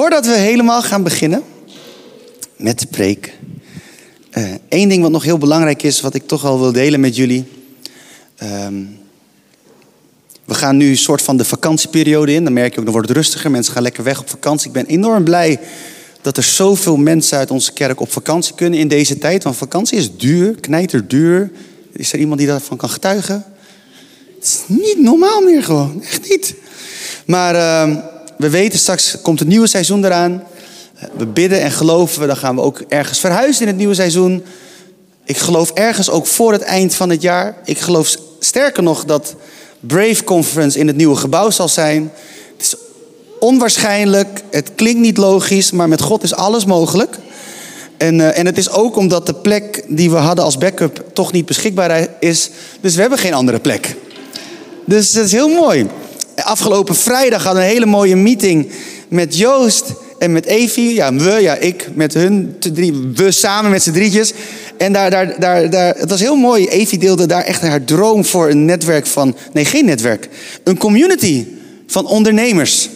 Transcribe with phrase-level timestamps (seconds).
[0.00, 1.42] Voordat we helemaal gaan beginnen
[2.56, 3.38] met de preek.
[4.68, 7.44] Eén ding wat nog heel belangrijk is, wat ik toch al wil delen met jullie.
[8.36, 8.74] Ehm,
[10.44, 12.44] we gaan nu een soort van de vakantieperiode in.
[12.44, 13.50] Dan merk je ook, dan wordt het rustiger.
[13.50, 14.66] Mensen gaan lekker weg op vakantie.
[14.66, 15.60] Ik ben enorm blij
[16.22, 19.42] dat er zoveel mensen uit onze kerk op vakantie kunnen in deze tijd.
[19.42, 21.50] Want vakantie is duur, knijterduur.
[21.92, 23.44] Is er iemand die daarvan kan getuigen?
[24.34, 26.54] Het is niet normaal meer gewoon, echt niet.
[27.26, 27.96] Maar uh,
[28.40, 30.42] we weten straks komt het nieuwe seizoen eraan.
[31.16, 34.44] We bidden en geloven, dan gaan we ook ergens verhuizen in het nieuwe seizoen.
[35.24, 37.56] Ik geloof ergens ook voor het eind van het jaar.
[37.64, 39.34] Ik geloof sterker nog dat
[39.80, 42.12] Brave Conference in het nieuwe gebouw zal zijn.
[42.56, 42.74] Het is
[43.40, 47.18] onwaarschijnlijk, het klinkt niet logisch, maar met God is alles mogelijk.
[47.96, 51.32] En, uh, en het is ook omdat de plek die we hadden als backup toch
[51.32, 52.50] niet beschikbaar is.
[52.80, 53.96] Dus we hebben geen andere plek.
[54.84, 55.88] Dus dat is heel mooi.
[56.44, 58.70] Afgelopen vrijdag hadden we een hele mooie meeting
[59.08, 59.84] met Joost
[60.18, 60.94] en met Evie.
[60.94, 64.32] Ja, we, ja, ik met hun, drie, we samen met z'n drietjes.
[64.76, 66.68] En daar, daar, daar, daar, het was heel mooi.
[66.68, 70.28] Evie deelde daar echt haar droom voor een netwerk van, nee, geen netwerk.
[70.64, 71.46] Een community
[71.86, 72.88] van ondernemers.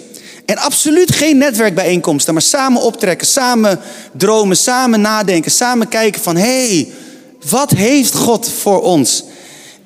[0.45, 3.81] En absoluut geen netwerkbijeenkomsten, maar samen optrekken, samen
[4.13, 6.89] dromen, samen nadenken, samen kijken van hé, hey,
[7.51, 9.25] wat heeft God voor ons?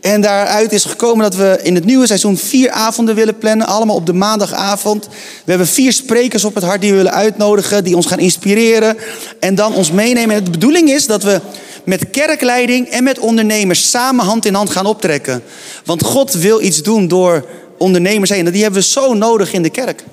[0.00, 3.66] En daaruit is gekomen dat we in het nieuwe seizoen vier avonden willen plannen.
[3.66, 5.08] Allemaal op de maandagavond.
[5.44, 7.84] We hebben vier sprekers op het hart die we willen uitnodigen.
[7.84, 8.96] Die ons gaan inspireren.
[9.40, 10.36] En dan ons meenemen.
[10.36, 11.40] En de bedoeling is dat we
[11.84, 15.42] met kerkleiding en met ondernemers samen hand in hand gaan optrekken.
[15.84, 17.46] Want God wil iets doen door
[17.78, 18.46] ondernemers heen.
[18.46, 20.04] En die hebben we zo nodig in de kerk.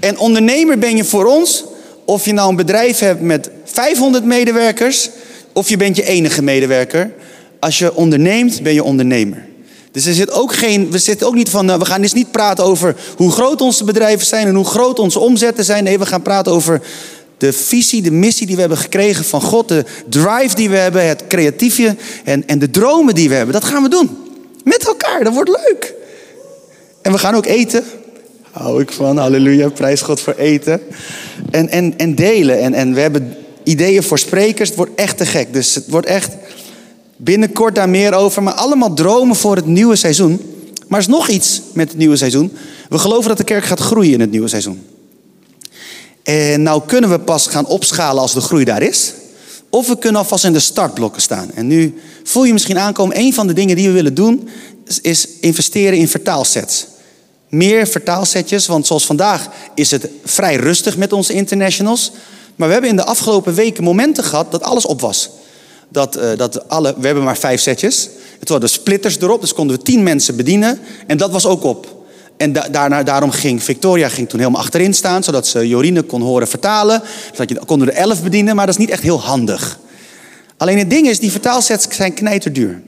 [0.00, 1.64] En ondernemer ben je voor ons.
[2.04, 5.10] Of je nou een bedrijf hebt met 500 medewerkers.
[5.52, 7.12] Of je bent je enige medewerker
[7.60, 9.46] als je onderneemt, ben je ondernemer.
[9.92, 12.30] Dus er zit ook geen, we zitten ook niet van, nou, we gaan dus niet
[12.30, 15.84] praten over hoe groot onze bedrijven zijn en hoe groot onze omzetten zijn.
[15.84, 16.82] Nee, we gaan praten over
[17.38, 21.08] de visie, de missie die we hebben gekregen van God, de drive die we hebben,
[21.08, 23.54] het creatieve en, en de dromen die we hebben.
[23.54, 24.10] Dat gaan we doen.
[24.64, 25.94] Met elkaar, dat wordt leuk.
[27.02, 27.84] En we gaan ook eten.
[28.50, 30.80] Hou ik van, halleluja, prijs God voor eten.
[31.50, 32.60] En, en, en delen.
[32.60, 34.68] En, en we hebben ideeën voor sprekers.
[34.68, 35.52] Het wordt echt te gek.
[35.52, 36.36] Dus het wordt echt
[37.20, 40.40] Binnenkort daar meer over, maar allemaal dromen voor het nieuwe seizoen.
[40.86, 42.52] Maar er is nog iets met het nieuwe seizoen.
[42.88, 44.86] We geloven dat de kerk gaat groeien in het nieuwe seizoen.
[46.22, 49.12] En nou kunnen we pas gaan opschalen als de groei daar is.
[49.70, 51.50] Of we kunnen alvast in de startblokken staan.
[51.54, 54.48] En nu voel je misschien aankomen, een van de dingen die we willen doen,
[55.02, 56.86] is investeren in vertaalsets.
[57.48, 62.12] Meer vertaalsetjes, want zoals vandaag is het vrij rustig met onze internationals.
[62.56, 65.30] Maar we hebben in de afgelopen weken momenten gehad dat alles op was
[65.88, 68.08] dat, uh, dat alle, we hebben maar vijf setjes.
[68.38, 70.78] Het hadden splitters erop, dus konden we tien mensen bedienen.
[71.06, 71.96] En dat was ook op.
[72.36, 76.22] En da daarna, daarom ging Victoria ging toen helemaal achterin staan, zodat ze Jorine kon
[76.22, 77.02] horen vertalen.
[77.30, 79.78] Zodat je, konden er elf bedienen, maar dat is niet echt heel handig.
[80.56, 82.82] Alleen het ding is, die vertaalsets zijn knijterduur.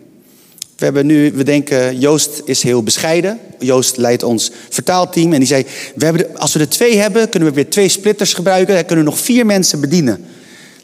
[0.77, 3.39] We hebben nu, we denken, Joost is heel bescheiden.
[3.59, 7.49] Joost leidt ons vertaalteam en die zei, we hebben als we er twee hebben, kunnen
[7.49, 8.75] we weer twee splitters gebruiken.
[8.75, 10.25] Dan kunnen we nog vier mensen bedienen.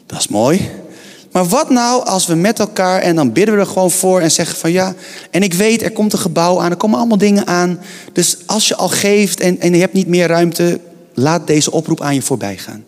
[0.05, 0.69] Dat is mooi.
[1.31, 4.31] Maar wat nou als we met elkaar en dan bidden we er gewoon voor en
[4.31, 4.95] zeggen van ja,
[5.31, 7.79] en ik weet er komt een gebouw aan, er komen allemaal dingen aan.
[8.13, 10.79] Dus als je al geeft en, en je hebt niet meer ruimte,
[11.13, 12.85] laat deze oproep aan je voorbij gaan.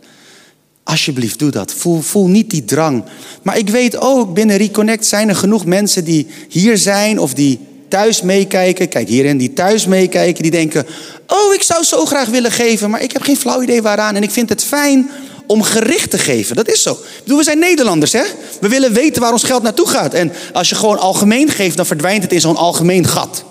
[0.84, 1.74] Alsjeblieft, doe dat.
[1.74, 3.04] Voel, voel niet die drang.
[3.42, 7.60] Maar ik weet ook, binnen Reconnect zijn er genoeg mensen die hier zijn of die
[7.88, 8.90] thuis meekijken.
[8.90, 10.42] Kijk hierin, die thuis meekijken.
[10.42, 10.86] Die denken,
[11.28, 14.16] oh, ik zou zo graag willen geven, maar ik heb geen flauw idee waaraan.
[14.16, 15.10] En ik vind het fijn
[15.52, 16.56] om gericht te geven.
[16.56, 16.98] Dat is zo.
[17.26, 18.24] We zijn Nederlanders, hè?
[18.62, 20.14] We willen weten waar ons geld naartoe gaat.
[20.14, 23.44] En als je gewoon algemeen geeft, dan verdwijnt het in zo'n algemeen gat.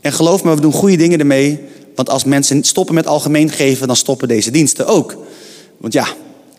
[0.00, 1.60] En geloof me, we doen goede dingen ermee.
[1.94, 5.16] Want als mensen stoppen met algemeen geven, dan stoppen deze diensten ook.
[5.78, 6.06] Want ja,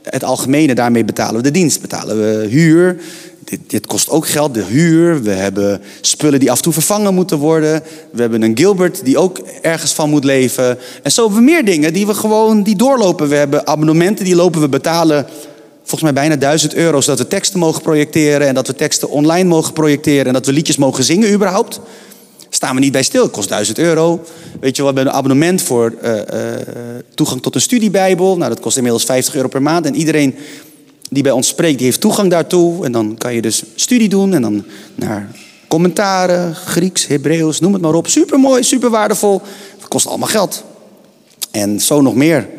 [0.03, 1.81] het algemene, daarmee betalen we de dienst.
[1.81, 3.01] Betalen we huur,
[3.45, 5.21] dit, dit, kost ook geld, de huur.
[5.23, 7.83] We hebben spullen die af en toe vervangen moeten worden.
[8.11, 10.77] We hebben een Gilbert die ook ergens van moet leven.
[11.03, 13.29] En zo hebben we meer dingen die we gewoon die doorlopen.
[13.29, 15.25] We hebben abonnementen die lopen we betalen.
[15.79, 18.47] Volgens mij bijna duizend euro, zodat we teksten mogen projecteren.
[18.47, 20.25] En dat we teksten online mogen projecteren.
[20.25, 21.79] En dat we liedjes mogen zingen überhaupt.
[22.49, 23.23] Staan we niet bij stil.
[23.23, 24.23] Het kost duizend euro.
[24.59, 26.21] Weet je, we hebben een abonnement voor uh, uh,
[27.15, 28.37] toegang tot een studiebijbel.
[28.37, 29.85] Nou, dat kost inmiddels 50 euro per maand.
[29.85, 30.35] En iedereen
[31.09, 32.85] die bij ons spreekt, die heeft toegang daartoe.
[32.85, 34.65] En dan kan je dus studie doen en dan
[34.95, 35.29] naar
[35.67, 38.07] commentaren, Grieks, Hebreeuws, noem het maar op.
[38.07, 39.41] Super mooi, super waardevol.
[39.77, 40.63] Het kost allemaal geld.
[41.51, 42.49] En zo nog meer.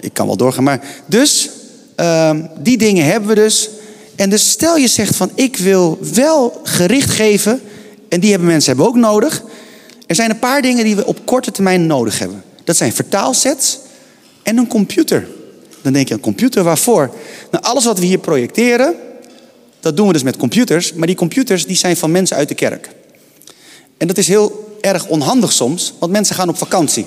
[0.00, 0.64] Ik kan wel doorgaan.
[0.64, 1.50] Maar dus,
[1.96, 3.68] uh, die dingen hebben we dus.
[4.16, 7.60] En dus stel je zegt van ik wil wel gericht geven.
[8.08, 9.42] En die hebben mensen hebben ook nodig.
[10.06, 12.42] Er zijn een paar dingen die we op korte termijn nodig hebben.
[12.64, 13.78] Dat zijn vertaalsets
[14.42, 15.28] en een computer.
[15.86, 17.10] Dan denk je, een computer waarvoor?
[17.50, 18.94] Nou, alles wat we hier projecteren,
[19.80, 20.92] dat doen we dus met computers.
[20.92, 22.88] Maar die computers die zijn van mensen uit de kerk.
[23.96, 27.06] En dat is heel erg onhandig soms, want mensen gaan op vakantie.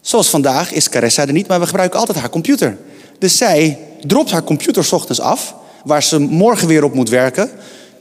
[0.00, 2.76] Zoals vandaag is Caressa er niet, maar we gebruiken altijd haar computer.
[3.18, 7.50] Dus zij dropt haar computer s ochtends af, waar ze morgen weer op moet werken.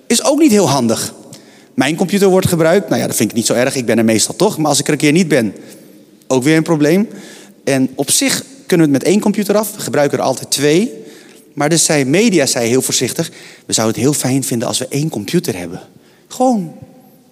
[0.07, 1.13] Is ook niet heel handig.
[1.73, 4.05] Mijn computer wordt gebruikt, nou ja, dat vind ik niet zo erg, ik ben er
[4.05, 4.57] meestal toch.
[4.57, 5.55] Maar als ik er een keer niet ben,
[6.27, 7.09] ook weer een probleem.
[7.63, 10.91] En op zich kunnen we het met één computer af, we gebruiken er altijd twee.
[11.53, 13.31] Maar dus zei media zei heel voorzichtig,
[13.65, 15.81] we zouden het heel fijn vinden als we één computer hebben.
[16.27, 16.73] Gewoon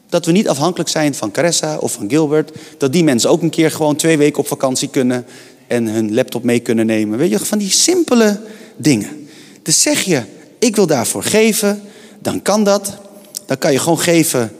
[0.10, 2.52] dat we niet afhankelijk zijn van Caressa of van Gilbert.
[2.78, 5.26] Dat die mensen ook een keer gewoon twee weken op vakantie kunnen
[5.68, 7.18] en hun laptop mee kunnen nemen.
[7.18, 8.40] Weet je, van die simpele
[8.78, 9.28] dingen.
[9.64, 10.22] Dus zeg je,
[10.60, 11.82] ik wil daarvoor geven,
[12.22, 12.98] dan kan dat.
[13.46, 14.52] Dan kan je gewoon geven.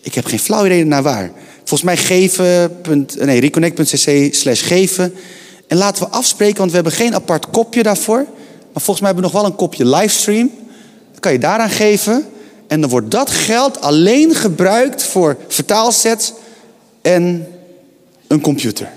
[0.00, 1.30] Ik heb geen flauw idee naar waar.
[1.56, 2.76] Volgens mij geven.
[3.18, 5.14] Nee, reconnect.cc slash geven.
[5.66, 8.24] En laten we afspreken, want we hebben geen apart kopje daarvoor.
[8.72, 10.50] Maar volgens mij hebben we nog wel een kopje livestream.
[11.10, 12.26] Dat kan je daaraan geven.
[12.66, 16.32] En dan wordt dat geld alleen gebruikt voor vertaalsets
[17.02, 17.46] en
[18.26, 18.90] een computer.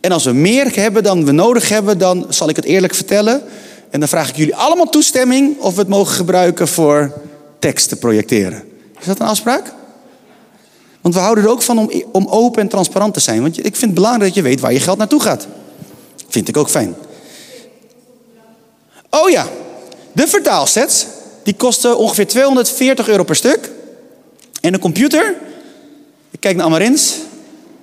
[0.00, 3.42] En als we meer hebben dan we nodig hebben, dan zal ik het eerlijk vertellen.
[3.90, 7.12] En dan vraag ik jullie allemaal toestemming of we het mogen gebruiken voor
[7.58, 8.62] tekst te projecteren.
[9.00, 9.72] Is dat een afspraak?
[11.00, 13.42] Want we houden er ook van om, om open en transparant te zijn.
[13.42, 15.46] Want ik vind het belangrijk dat je weet waar je geld naartoe gaat.
[16.28, 16.96] Vind ik ook fijn.
[19.10, 19.46] Oh ja,
[20.12, 21.06] de vertaalsets.
[21.42, 23.70] Die kosten ongeveer 240 euro per stuk.
[24.60, 25.34] En een computer,
[26.30, 27.14] ik kijk naar Amarins,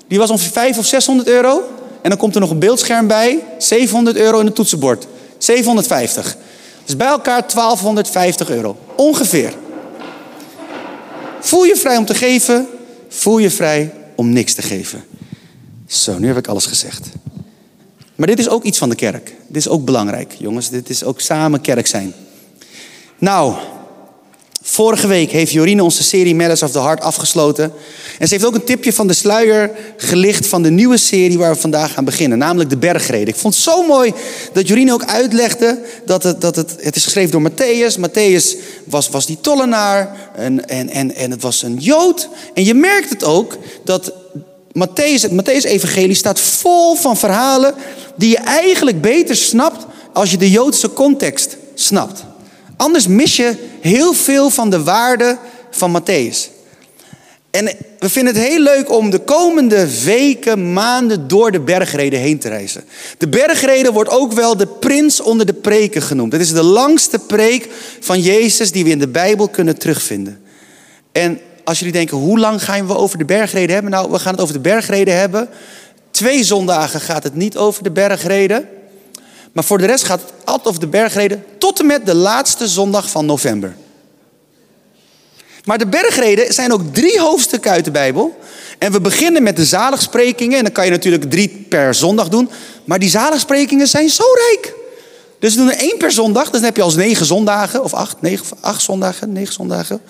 [0.07, 1.63] die was ongeveer 500 of 600 euro.
[2.01, 5.07] En dan komt er nog een beeldscherm bij, 700 euro in het toetsenbord.
[5.37, 6.37] 750.
[6.85, 8.77] Dus bij elkaar 1250 euro.
[8.95, 9.53] Ongeveer.
[11.39, 12.67] Voel je vrij om te geven,
[13.09, 15.03] voel je vrij om niks te geven.
[15.87, 17.07] Zo, nu heb ik alles gezegd.
[18.15, 19.33] Maar dit is ook iets van de kerk.
[19.47, 20.69] Dit is ook belangrijk, jongens.
[20.69, 22.13] Dit is ook samen kerk zijn.
[23.17, 23.53] Nou,
[24.61, 27.71] vorige week heeft Jorine onze serie Matters of the Heart afgesloten.
[28.19, 31.53] En ze heeft ook een tipje van de sluier gelicht van de nieuwe serie waar
[31.53, 32.37] we vandaag gaan beginnen.
[32.37, 33.27] Namelijk de bergreden.
[33.27, 34.13] Ik vond het zo mooi
[34.53, 37.99] dat Jorine ook uitlegde dat het, dat het, het is geschreven door Matthäus.
[37.99, 42.29] Matthäus was, was die tollenaar en, en, en, en het was een Jood.
[42.53, 44.13] En je merkt het ook dat
[44.75, 47.73] Matthäus, het Matthäus-evangelie staat vol van verhalen
[48.15, 52.23] die je eigenlijk beter snapt als je de Joodse context snapt.
[52.77, 55.37] Anders mis je heel veel van de waarde
[55.71, 56.53] van Matthäus.
[57.51, 57.65] En
[57.99, 62.49] we vinden het heel leuk om de komende weken, maanden door de bergreden heen te
[62.49, 62.83] reizen.
[63.17, 66.31] De bergreden wordt ook wel de prins onder de preken genoemd.
[66.31, 67.69] Het is de langste preek
[67.99, 70.41] van Jezus die we in de Bijbel kunnen terugvinden.
[71.11, 73.91] En als jullie denken, hoe lang gaan we over de bergreden hebben?
[73.91, 75.49] Nou, we gaan het over de bergreden hebben.
[76.11, 78.67] Twee zondagen gaat het niet over de bergreden.
[79.51, 82.67] Maar voor de rest gaat het altijd over de bergreden tot en met de laatste
[82.67, 83.75] zondag van november.
[85.65, 88.39] Maar de bergreden zijn ook drie hoofdstukken uit de Bijbel.
[88.77, 90.57] En we beginnen met de zaligsprekingen.
[90.57, 92.49] En dan kan je natuurlijk drie per zondag doen.
[92.83, 94.73] Maar die zaligsprekingen zijn zo rijk.
[95.39, 96.43] Dus we doen er één per zondag.
[96.43, 97.83] Dus dan heb je als negen zondagen.
[97.83, 100.01] Of acht, negen, acht zondagen, negen zondagen.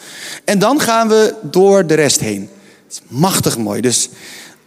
[0.43, 2.49] En dan gaan we door de rest heen.
[2.87, 3.81] Het is machtig mooi.
[3.81, 4.09] Dus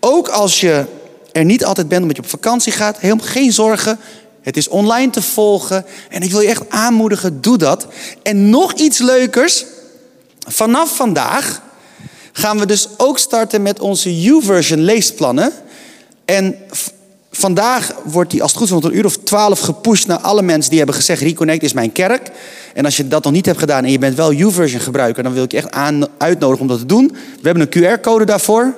[0.01, 0.85] ook als je
[1.33, 2.99] er niet altijd bent omdat je op vakantie gaat.
[2.99, 3.99] Helemaal geen zorgen.
[4.41, 5.85] Het is online te volgen.
[6.09, 7.87] En ik wil je echt aanmoedigen, doe dat.
[8.23, 9.65] En nog iets leukers.
[10.47, 11.63] Vanaf vandaag
[12.33, 15.53] gaan we dus ook starten met onze U-version leesplannen.
[16.25, 16.57] En
[17.31, 20.43] vandaag wordt die als het goed is rond een uur of twaalf gepusht naar alle
[20.43, 21.23] mensen die hebben gezegd...
[21.23, 22.31] Reconnect is mijn kerk.
[22.75, 25.23] En als je dat nog niet hebt gedaan en je bent wel U-version gebruiker...
[25.23, 27.17] dan wil ik je echt aan, uitnodigen om dat te doen.
[27.43, 28.75] We hebben een QR-code daarvoor.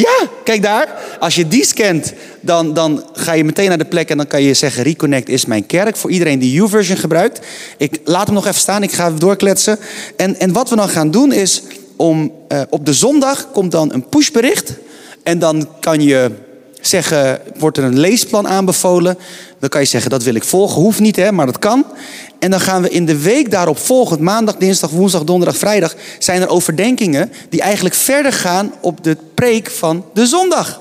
[0.00, 0.88] Ja, kijk daar.
[1.18, 4.42] Als je die scant, dan, dan ga je meteen naar de plek en dan kan
[4.42, 5.96] je zeggen: Reconnect is mijn kerk.
[5.96, 7.46] Voor iedereen die U-version gebruikt.
[7.76, 9.78] Ik laat hem nog even staan, ik ga doorkletsen.
[10.16, 11.62] En, en wat we dan gaan doen is:
[12.00, 14.72] om, uh, op de zondag komt dan een pushbericht.
[15.22, 16.30] En dan kan je
[16.80, 19.18] zeggen: wordt er een leesplan aanbevolen?
[19.58, 20.82] Dan kan je zeggen: dat wil ik volgen.
[20.82, 21.84] Hoeft niet, hè, maar dat kan.
[22.38, 26.42] En dan gaan we in de week daarop volgend, maandag, dinsdag, woensdag, donderdag, vrijdag, zijn
[26.42, 30.80] er overdenkingen die eigenlijk verder gaan op de preek van de zondag.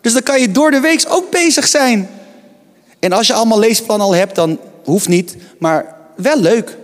[0.00, 2.08] Dus dan kan je door de week ook bezig zijn.
[2.98, 6.76] En als je allemaal leesplan al hebt, dan hoeft niet, maar wel leuk.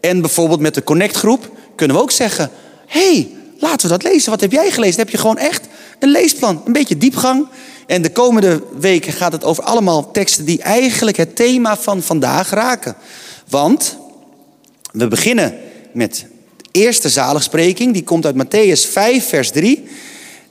[0.00, 2.50] En bijvoorbeeld met de Connect groep kunnen we ook zeggen:
[2.88, 4.30] hey, laten we dat lezen.
[4.30, 4.96] Wat heb jij gelezen?
[4.96, 5.66] Dan heb je gewoon echt
[5.98, 7.48] een leesplan, een beetje diepgang.
[7.86, 12.50] En de komende weken gaat het over allemaal teksten die eigenlijk het thema van vandaag
[12.50, 12.96] raken.
[13.48, 13.96] Want
[14.92, 15.58] we beginnen
[15.92, 16.26] met
[16.56, 19.88] de eerste zaligspreking, die komt uit Matthäus 5, vers 3.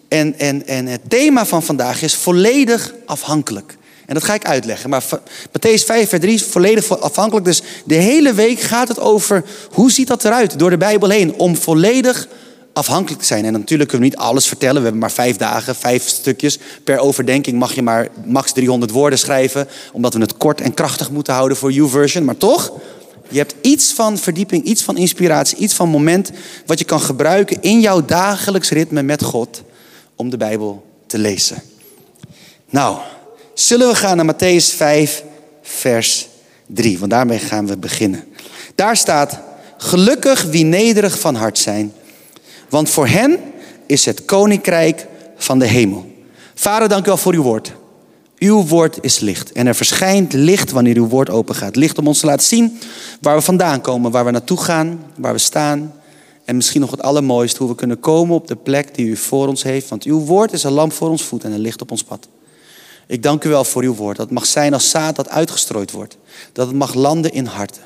[0.07, 3.76] En, en, en het thema van vandaag is volledig afhankelijk.
[4.07, 4.89] En dat ga ik uitleggen.
[4.89, 5.03] Maar
[5.47, 7.45] Matthäus 5, vers 3 is volledig afhankelijk.
[7.45, 11.33] Dus de hele week gaat het over hoe ziet dat eruit door de Bijbel heen.
[11.33, 12.27] Om volledig
[12.73, 13.45] afhankelijk te zijn.
[13.45, 14.75] En natuurlijk kunnen we niet alles vertellen.
[14.75, 16.59] We hebben maar vijf dagen, vijf stukjes.
[16.83, 19.67] Per overdenking mag je maar max 300 woorden schrijven.
[19.91, 22.25] Omdat we het kort en krachtig moeten houden voor YouVersion.
[22.25, 22.71] Maar toch,
[23.29, 26.31] je hebt iets van verdieping, iets van inspiratie, iets van moment.
[26.65, 29.63] Wat je kan gebruiken in jouw dagelijks ritme met God.
[30.15, 31.61] Om de Bijbel te lezen.
[32.69, 32.97] Nou,
[33.59, 35.23] zullen we gaan naar Matthäus 5,
[35.61, 36.27] vers
[36.65, 36.99] 3.
[36.99, 38.23] Want daarmee gaan we beginnen.
[38.75, 39.39] Daar staat,
[39.77, 41.93] gelukkig wie nederig van hart zijn.
[42.69, 43.39] Want voor hen
[43.85, 46.11] is het koninkrijk van de hemel.
[46.55, 47.73] Vader, dank u wel voor uw woord.
[48.37, 49.51] Uw woord is licht.
[49.51, 51.75] En er verschijnt licht wanneer uw woord open gaat.
[51.75, 52.79] Licht om ons te laten zien
[53.21, 55.93] waar we vandaan komen, waar we naartoe gaan, waar we staan.
[56.45, 59.47] En misschien nog het allermooiste, hoe we kunnen komen op de plek die u voor
[59.47, 59.89] ons heeft.
[59.89, 62.27] Want uw woord is een lamp voor ons voet en een licht op ons pad.
[63.07, 64.17] Ik dank u wel voor uw woord.
[64.17, 66.17] Dat het mag zijn als zaad dat uitgestrooid wordt.
[66.53, 67.81] Dat het mag landen in harten.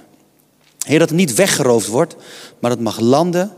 [0.86, 2.16] Heer, dat het niet weggeroofd wordt,
[2.60, 3.52] maar dat het mag landen,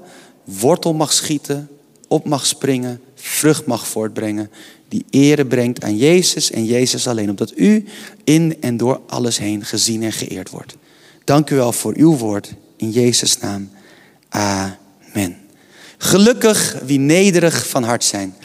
[0.44, 1.70] wortel mag schieten,
[2.08, 4.52] op mag springen, vrucht mag voortbrengen.
[4.88, 7.30] Die ere brengt aan Jezus en Jezus alleen.
[7.30, 7.86] Omdat u
[8.24, 10.76] in en door alles heen gezien en geëerd wordt.
[11.24, 12.54] Dank u wel voor uw woord.
[12.78, 13.70] In Jezus' naam.
[14.30, 15.38] Amen.
[15.98, 18.36] Gelukkig wie nederig van hart zijn.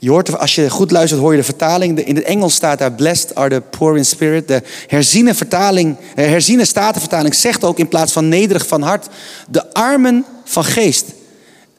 [0.00, 2.04] Je hoort, als je goed luistert, hoor je de vertaling.
[2.04, 4.48] In het Engels staat daar: Blessed are the poor in spirit.
[4.48, 9.06] De herziene, vertaling, eh, herziene statenvertaling zegt ook in plaats van nederig van hart:
[9.48, 11.04] de armen van geest.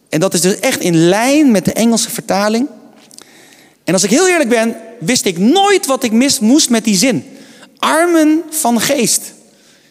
[0.09, 2.67] En dat is dus echt in lijn met de Engelse vertaling.
[3.83, 6.97] En als ik heel eerlijk ben, wist ik nooit wat ik mis moest met die
[6.97, 7.37] zin.
[7.77, 9.21] Armen van geest.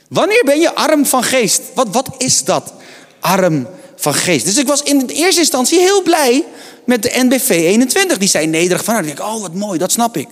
[0.08, 1.62] Wanneer ben je arm van geest?
[1.74, 2.72] Wat, wat is dat?
[3.20, 3.66] Arm
[3.96, 4.44] van geest.
[4.44, 6.44] Dus ik was in eerste instantie heel blij
[6.88, 8.18] met de NBV 21.
[8.18, 9.06] Die zei nederig van hart.
[9.06, 10.28] Ik oh wat mooi, dat snap ik.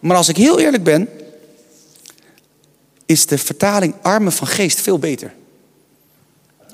[0.00, 1.08] Maar als ik heel eerlijk ben,
[3.06, 5.34] is de vertaling armen van geest veel beter.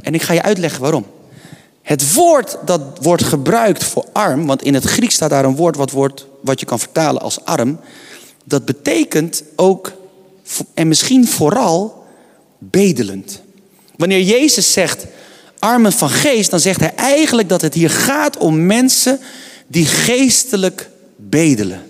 [0.03, 1.07] En ik ga je uitleggen waarom.
[1.83, 5.77] Het woord dat wordt gebruikt voor arm, want in het Grieks staat daar een woord
[5.77, 7.81] wat, wordt, wat je kan vertalen als arm.
[8.45, 9.93] Dat betekent ook,
[10.75, 12.05] en misschien vooral,
[12.59, 13.41] bedelend.
[13.97, 15.07] Wanneer Jezus zegt,
[15.59, 19.21] armen van geest, dan zegt hij eigenlijk dat het hier gaat om mensen
[19.67, 21.83] die geestelijk bedelen.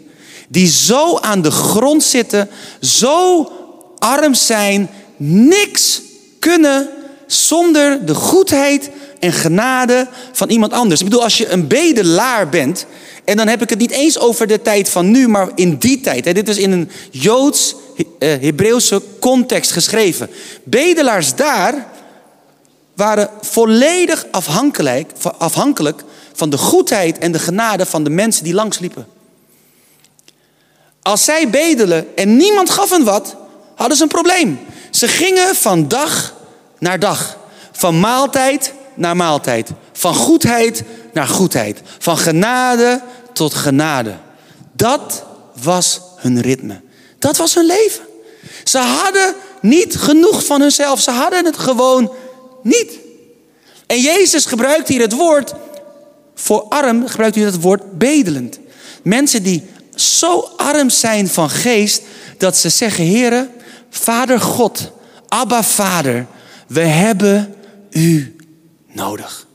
[0.49, 2.49] Die zo aan de grond zitten,
[2.81, 3.53] zo
[3.99, 6.03] arm zijn, niks
[6.39, 6.89] kunnen
[7.27, 11.01] zonder de goedheid en genade van iemand anders.
[11.01, 12.87] Ik bedoel, als je een bedelaar bent,
[13.25, 16.01] en dan heb ik het niet eens over de tijd van nu, maar in die
[16.01, 16.25] tijd.
[16.25, 17.75] Dit is in een Joods,
[18.19, 20.31] eh, context geschreven.
[20.65, 21.87] Bedelaars daar
[22.99, 29.07] waren volledig afhankelijk, afhankelijk van de goedheid en de genade van de mensen die langsliepen.
[31.03, 33.37] Als zij bedelen en niemand gaf hen wat,
[33.75, 34.59] hadden ze een probleem.
[34.91, 36.35] Ze gingen van dag
[36.79, 37.37] naar dag,
[37.73, 43.03] van maaltijd naar maaltijd, van goedheid naar goedheid, van genade
[43.33, 44.17] tot genade.
[44.73, 45.25] Dat
[45.63, 46.81] was hun ritme.
[47.19, 48.03] Dat was hun leven.
[48.65, 51.01] Ze hadden niet genoeg van hunzelf.
[51.01, 52.13] Ze hadden het gewoon
[52.69, 52.99] niet.
[53.87, 55.55] En Jezus gebruikt hier het woord
[56.35, 58.59] voor arm, gebruikt hier het woord bedelend.
[59.03, 62.03] Mensen die zo arm zijn van geest
[62.39, 63.49] dat ze zeggen: Heere,
[63.91, 64.91] Vader God,
[65.29, 66.27] Abba Vader,
[66.67, 67.55] we hebben
[67.91, 68.37] u
[68.87, 69.47] nodig.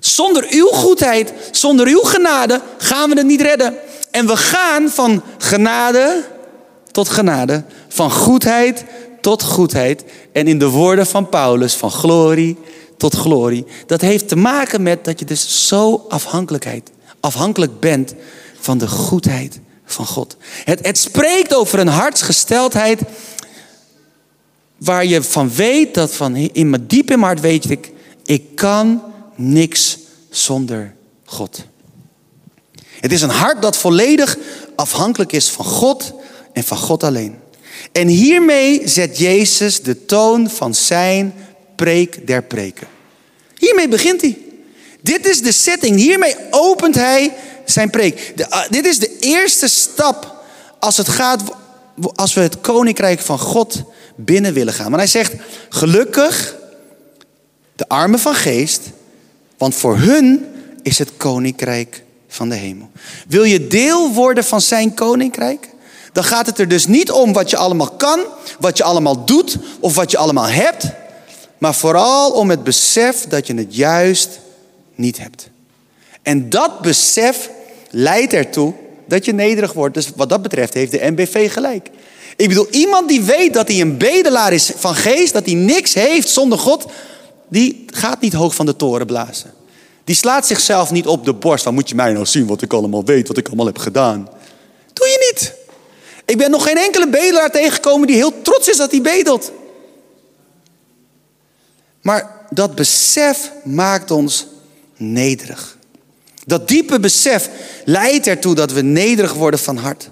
[0.00, 3.74] Zonder uw goedheid, zonder uw genade gaan we het niet redden.
[4.10, 6.24] En we gaan van genade
[6.90, 8.84] tot genade, van goedheid
[9.20, 10.04] tot goedheid.
[10.34, 12.56] En in de woorden van Paulus, van glorie
[12.96, 13.66] tot glorie.
[13.86, 18.14] Dat heeft te maken met dat je dus zo afhankelijkheid, afhankelijk bent
[18.60, 20.36] van de goedheid van God.
[20.64, 23.00] Het, het spreekt over een hartsgesteldheid
[24.76, 27.92] waar je van weet dat van in mijn diep in mijn hart weet ik,
[28.24, 29.02] ik kan
[29.34, 29.98] niks
[30.30, 31.64] zonder God.
[33.00, 34.38] Het is een hart dat volledig
[34.76, 36.12] afhankelijk is van God
[36.52, 37.42] en van God alleen.
[37.94, 41.34] En hiermee zet Jezus de toon van zijn
[41.76, 42.86] preek der preken.
[43.58, 44.38] Hiermee begint hij.
[45.00, 45.96] Dit is de setting.
[45.96, 47.34] Hiermee opent hij
[47.64, 48.34] zijn preek.
[48.48, 50.44] Ah, dit is de eerste stap
[50.78, 51.42] als het gaat,
[52.14, 53.82] als we het koninkrijk van God
[54.16, 54.84] binnen willen gaan.
[54.84, 55.32] Want hij zegt,
[55.68, 56.56] gelukkig
[57.76, 58.80] de armen van geest,
[59.58, 60.46] want voor hun
[60.82, 62.90] is het koninkrijk van de hemel.
[63.28, 65.68] Wil je deel worden van zijn koninkrijk?
[66.14, 68.20] Dan gaat het er dus niet om wat je allemaal kan,
[68.58, 70.86] wat je allemaal doet of wat je allemaal hebt,
[71.58, 74.38] maar vooral om het besef dat je het juist
[74.94, 75.48] niet hebt.
[76.22, 77.50] En dat besef
[77.90, 78.72] leidt ertoe
[79.06, 79.94] dat je nederig wordt.
[79.94, 81.90] Dus wat dat betreft heeft de MBV gelijk.
[82.36, 85.94] Ik bedoel, iemand die weet dat hij een bedelaar is van geest, dat hij niks
[85.94, 86.86] heeft zonder God,
[87.48, 89.52] die gaat niet hoog van de toren blazen.
[90.04, 92.72] Die slaat zichzelf niet op de borst van moet je mij nou zien wat ik
[92.72, 94.28] allemaal weet, wat ik allemaal heb gedaan.
[94.92, 95.62] Doe je niet.
[96.24, 99.52] Ik ben nog geen enkele bedelaar tegengekomen die heel trots is dat hij bedelt.
[102.00, 104.46] Maar dat besef maakt ons
[104.96, 105.78] nederig.
[106.46, 107.48] Dat diepe besef
[107.84, 110.10] leidt ertoe dat we nederig worden van hart.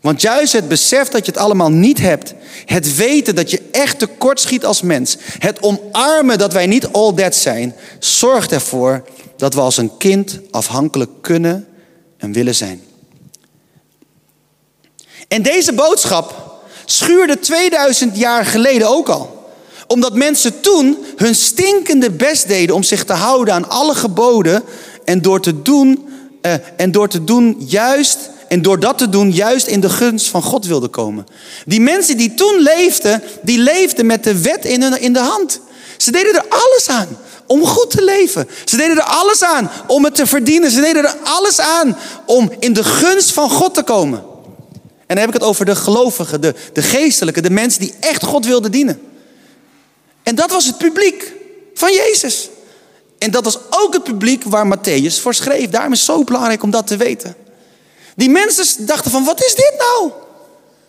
[0.00, 3.98] Want juist het besef dat je het allemaal niet hebt, het weten dat je echt
[3.98, 9.04] tekortschiet als mens, het omarmen dat wij niet all that zijn, zorgt ervoor
[9.36, 11.66] dat we als een kind afhankelijk kunnen
[12.16, 12.82] en willen zijn.
[15.32, 16.34] En deze boodschap
[16.84, 19.50] schuurde 2000 jaar geleden ook al.
[19.86, 24.62] Omdat mensen toen hun stinkende best deden om zich te houden aan alle geboden
[25.04, 26.08] en door te doen,
[26.42, 30.28] uh, en door te doen juist en door dat te doen, juist in de gunst
[30.28, 31.26] van God wilden komen.
[31.66, 35.60] Die mensen die toen leefden, die leefden met de wet in, hun, in de hand.
[35.96, 37.08] Ze deden er alles aan
[37.46, 38.48] om goed te leven.
[38.64, 40.70] Ze deden er alles aan om het te verdienen.
[40.70, 41.96] Ze deden er alles aan
[42.26, 44.30] om in de gunst van God te komen.
[45.12, 48.24] En dan heb ik het over de gelovigen, de, de geestelijke, de mensen die echt
[48.24, 49.00] God wilden dienen.
[50.22, 51.32] En dat was het publiek
[51.74, 52.48] van Jezus.
[53.18, 55.68] En dat was ook het publiek waar Matthäus voor schreef.
[55.68, 57.36] Daarom is het zo belangrijk om dat te weten.
[58.16, 60.10] Die mensen dachten van, wat is dit nou?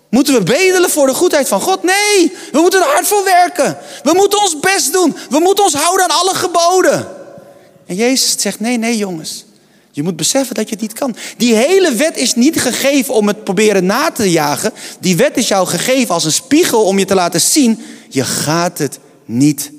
[0.10, 1.84] Moeten we bedelen voor de goedheid van God?
[1.84, 3.78] Nee, we moeten er hard voor werken.
[4.04, 5.18] We moeten ons best doen.
[5.30, 7.08] We moeten ons houden aan alle geboden.
[7.86, 9.46] En Jezus zegt, nee, nee jongens.
[9.96, 11.16] Je moet beseffen dat je het niet kan.
[11.38, 14.74] Die hele wet is niet gegeven om het proberen na te jagen.
[15.00, 17.80] Die wet is jou gegeven als een spiegel om je te laten zien.
[18.10, 19.72] Je gaat het niet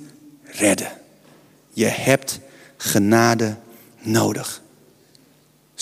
[0.42, 0.88] redden.
[1.72, 2.38] Je hebt
[2.76, 3.56] genade
[4.00, 4.62] nodig.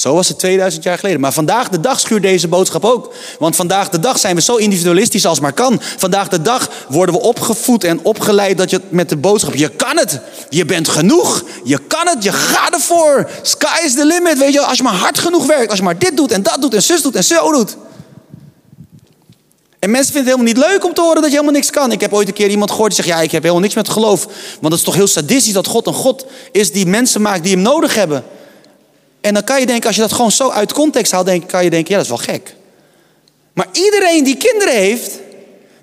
[0.02, 1.20] Zo was het 2000 jaar geleden.
[1.20, 3.14] Maar vandaag de dag schuurt deze boodschap ook.
[3.38, 5.80] Want vandaag de dag zijn we zo individualistisch als maar kan.
[5.96, 9.98] Vandaag de dag worden we opgevoed en opgeleid dat je met de boodschap: je kan
[9.98, 10.20] het.
[10.48, 11.44] Je bent genoeg.
[11.64, 12.24] Je kan het.
[12.24, 13.30] Je gaat ervoor.
[13.42, 14.38] Sky is the limit.
[14.38, 15.68] Weet je, als je maar hard genoeg werkt.
[15.68, 17.76] Als je maar dit doet en dat doet en zus doet en zo doet.
[19.78, 21.92] En mensen vinden het helemaal niet leuk om te horen dat je helemaal niks kan.
[21.92, 23.88] Ik heb ooit een keer iemand gehoord die zegt: Ja, ik heb helemaal niks met
[23.88, 24.24] geloof.
[24.60, 27.52] Want het is toch heel sadistisch dat God een God is die mensen maakt die
[27.52, 28.24] hem nodig hebben.
[29.22, 31.64] En dan kan je denken, als je dat gewoon zo uit context haalt, denk, kan
[31.64, 32.54] je denken, ja, dat is wel gek.
[33.52, 35.10] Maar iedereen die kinderen heeft,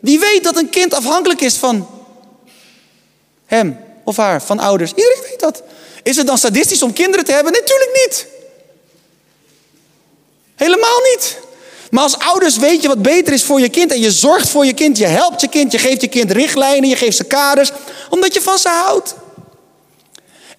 [0.02, 1.88] die weet dat een kind afhankelijk is van
[3.46, 4.90] hem of haar, van ouders.
[4.90, 5.64] Iedereen weet dat.
[6.04, 7.52] Is het dan sadistisch om kinderen te hebben?
[7.52, 8.26] Natuurlijk niet.
[10.56, 11.38] Helemaal niet.
[11.92, 14.66] Maar als ouders weet je wat beter is voor je kind en je zorgt voor
[14.66, 17.72] je kind, je helpt je kind, je geeft je kind richtlijnen, je geeft ze kaders,
[18.10, 19.16] omdat je van ze houdt.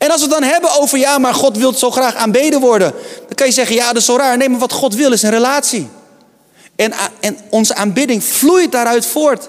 [0.01, 2.93] En als we het dan hebben over, ja, maar God wil zo graag aanbeden worden.
[3.19, 4.37] Dan kan je zeggen, ja, dat is zo raar.
[4.37, 5.89] Nee, maar wat God wil is een relatie.
[6.77, 9.49] En, en onze aanbidding vloeit daaruit voort.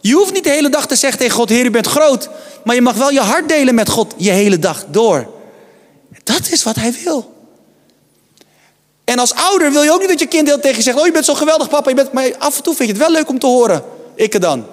[0.00, 2.28] Je hoeft niet de hele dag te zeggen tegen God, Heer, u bent groot.
[2.64, 5.30] Maar je mag wel je hart delen met God je hele dag door.
[6.24, 7.34] Dat is wat hij wil.
[9.04, 11.06] En als ouder wil je ook niet dat je kind heel tegen je zegt, oh,
[11.06, 11.88] je bent zo geweldig papa.
[11.88, 13.82] Je bent, maar af en toe vind je het wel leuk om te horen.
[14.14, 14.66] Ik dan.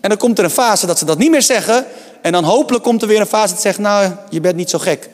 [0.00, 1.86] En dan komt er een fase dat ze dat niet meer zeggen.
[2.22, 4.78] En dan hopelijk komt er weer een fase dat zegt, nou, je bent niet zo
[4.78, 5.08] gek.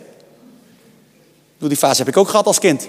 [1.58, 2.88] Die fase heb ik ook gehad als kind.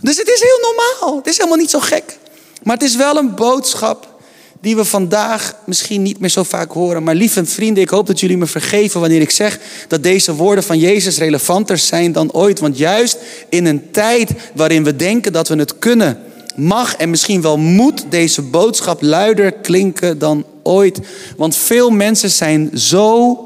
[0.00, 1.16] dus het is heel normaal.
[1.16, 2.18] Het is helemaal niet zo gek.
[2.62, 4.14] Maar het is wel een boodschap
[4.60, 7.02] die we vandaag misschien niet meer zo vaak horen.
[7.02, 9.58] Maar lieve vrienden, ik hoop dat jullie me vergeven wanneer ik zeg
[9.88, 12.60] dat deze woorden van Jezus relevanter zijn dan ooit.
[12.60, 16.22] Want juist in een tijd waarin we denken dat we het kunnen,
[16.56, 21.00] mag en misschien wel moet deze boodschap luider klinken dan ooit.
[21.36, 23.38] Want veel mensen zijn zo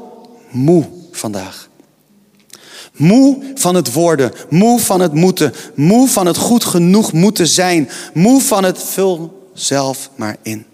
[0.49, 1.69] moe vandaag.
[2.95, 7.89] Moe van het worden, moe van het moeten, moe van het goed genoeg moeten zijn,
[8.13, 10.65] moe van het vul zelf maar in.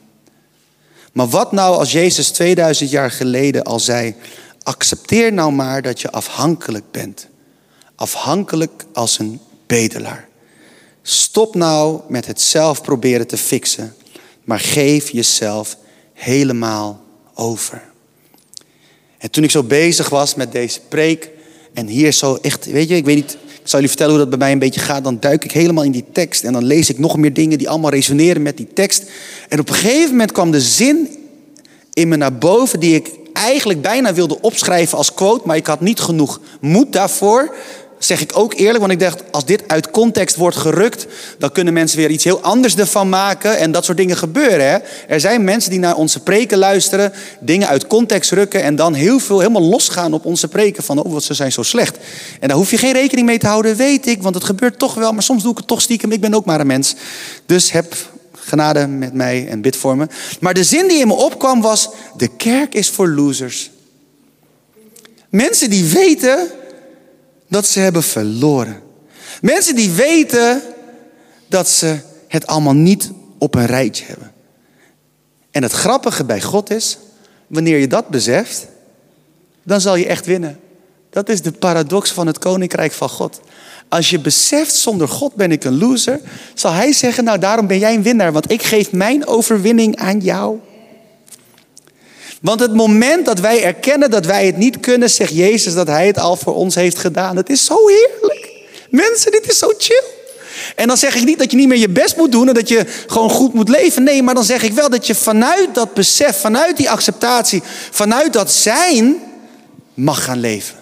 [1.11, 4.15] Maar wat nou als Jezus 2000 jaar geleden al zei:
[4.63, 7.27] accepteer nou maar dat je afhankelijk bent.
[7.95, 10.27] Afhankelijk als een bedelaar.
[11.09, 13.95] Stop nou met het zelf proberen te fixen,
[14.43, 15.77] maar geef jezelf
[16.13, 17.01] helemaal
[17.33, 17.83] over.
[19.17, 21.29] En toen ik zo bezig was met deze preek
[21.73, 24.29] en hier zo echt, weet je, ik weet niet, ik zal jullie vertellen hoe dat
[24.29, 25.03] bij mij een beetje gaat.
[25.03, 27.69] Dan duik ik helemaal in die tekst en dan lees ik nog meer dingen die
[27.69, 29.03] allemaal resoneren met die tekst.
[29.49, 31.09] En op een gegeven moment kwam de zin
[31.93, 35.81] in me naar boven die ik eigenlijk bijna wilde opschrijven als quote, maar ik had
[35.81, 37.55] niet genoeg moed daarvoor.
[37.99, 41.05] Zeg ik ook eerlijk, want ik dacht, als dit uit context wordt gerukt,
[41.37, 43.57] dan kunnen mensen weer iets heel anders ervan maken.
[43.57, 44.69] En dat soort dingen gebeuren.
[44.69, 44.77] Hè?
[45.07, 49.19] Er zijn mensen die naar onze preken luisteren, dingen uit context rukken en dan heel
[49.19, 51.97] veel helemaal losgaan op onze preken van, oh, wat ze zijn zo slecht.
[52.39, 54.93] En daar hoef je geen rekening mee te houden, weet ik, want het gebeurt toch
[54.93, 55.11] wel.
[55.11, 56.95] Maar soms doe ik het toch stiekem, ik ben ook maar een mens.
[57.45, 57.95] Dus heb
[58.33, 60.07] genade met mij en bid voor me.
[60.39, 63.71] Maar de zin die in me opkwam was, de kerk is voor losers.
[65.29, 66.47] Mensen die weten
[67.49, 68.81] dat ze hebben verloren.
[69.41, 70.61] Mensen die weten
[71.47, 74.31] dat ze het allemaal niet op een rijtje hebben.
[75.51, 76.97] En het grappige bij God is,
[77.47, 78.67] wanneer je dat beseft,
[79.63, 80.59] dan zal je echt winnen.
[81.09, 83.39] Dat is de paradox van het koninkrijk van God.
[83.89, 86.19] Als je beseft, zonder God ben ik een loser,
[86.53, 90.19] zal Hij zeggen, nou daarom ben jij een winnaar, want ik geef mijn overwinning aan
[90.19, 90.59] jou.
[92.41, 96.07] Want het moment dat wij erkennen dat wij het niet kunnen, zegt Jezus dat Hij
[96.07, 97.37] het al voor ons heeft gedaan.
[97.37, 98.49] Het is zo heerlijk.
[98.89, 100.03] Mensen, dit is zo chill.
[100.75, 102.67] En dan zeg ik niet dat je niet meer je best moet doen en dat
[102.69, 104.03] je gewoon goed moet leven.
[104.03, 108.33] Nee, maar dan zeg ik wel dat je vanuit dat besef, vanuit die acceptatie, vanuit
[108.33, 109.15] dat zijn,
[109.93, 110.75] mag gaan leven.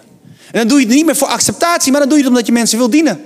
[0.52, 2.48] En dan doe je het niet meer voor acceptatie, maar dan doe je het omdat
[2.48, 3.22] je mensen wil dienen.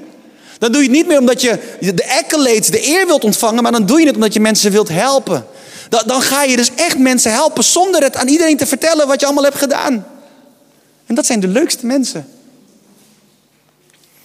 [0.57, 3.71] Dan doe je het niet meer omdat je de accolades, de eer wilt ontvangen, maar
[3.71, 5.45] dan doe je het omdat je mensen wilt helpen.
[5.89, 9.19] Dan, dan ga je dus echt mensen helpen zonder het aan iedereen te vertellen wat
[9.19, 10.06] je allemaal hebt gedaan.
[11.06, 12.28] En dat zijn de leukste mensen.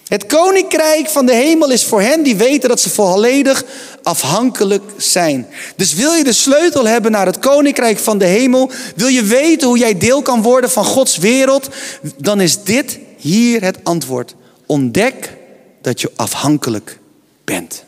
[0.08, 3.64] Het koninkrijk van de hemel is voor hen die weten dat ze volledig
[4.02, 5.46] afhankelijk zijn.
[5.76, 9.68] Dus wil je de sleutel hebben naar het koninkrijk van de hemel, wil je weten
[9.68, 11.68] hoe jij deel kan worden van Gods wereld,
[12.16, 14.34] dan is dit hier het antwoord.
[14.66, 15.36] Ontdek
[15.82, 16.98] dat je afhankelijk
[17.44, 17.84] bent.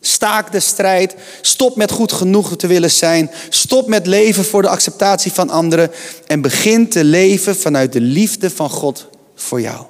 [0.00, 1.14] Staak de strijd.
[1.40, 3.30] Stop met goed genoeg te willen zijn.
[3.48, 5.90] Stop met leven voor de acceptatie van anderen.
[6.26, 9.86] En begin te leven vanuit de liefde van God voor jou.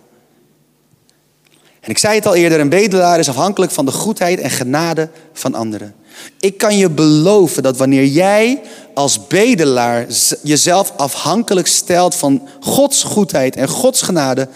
[1.81, 5.09] En ik zei het al eerder, een bedelaar is afhankelijk van de goedheid en genade
[5.33, 5.95] van anderen.
[6.41, 8.63] Ik kan je beloven dat wanneer jij
[8.95, 10.07] als bedelaar
[10.43, 14.49] jezelf afhankelijk stelt van Gods goedheid en Gods genade,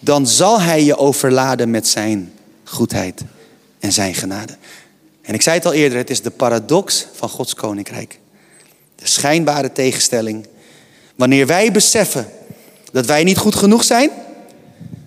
[0.00, 2.32] dan zal Hij je overladen met Zijn
[2.64, 3.22] goedheid
[3.78, 4.56] en Zijn genade.
[5.28, 8.18] En ik zei het al eerder, het is de paradox van Gods koninkrijk.
[8.96, 10.46] De schijnbare tegenstelling.
[11.16, 12.28] Wanneer wij beseffen
[12.92, 14.10] dat wij niet goed genoeg zijn,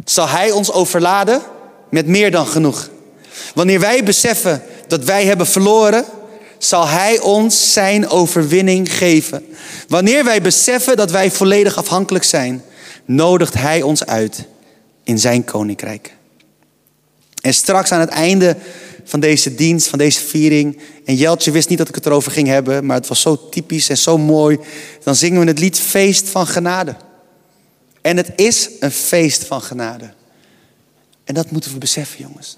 [0.06, 1.42] zal Hij ons overladen
[1.90, 2.90] met meer dan genoeg.
[3.54, 6.06] Wanneer wij beseffen dat wij hebben verloren,
[6.58, 9.46] zal Hij ons Zijn overwinning geven.
[9.88, 12.64] Wanneer wij beseffen dat wij volledig afhankelijk zijn,
[13.06, 14.46] nodigt Hij ons uit
[15.04, 16.16] in Zijn koninkrijk.
[17.42, 18.58] En straks aan het einde
[19.12, 20.80] van deze dienst, van deze viering.
[21.06, 23.90] En Jeltje wist niet dat ik het erover ging hebben, maar het was zo typisch
[23.90, 24.60] en zo mooi.
[25.04, 26.96] Dan zingen we het lied Feest van Genade.
[28.02, 30.14] En het is een feest van genade.
[31.24, 32.58] En dat moeten we beseffen, jongens.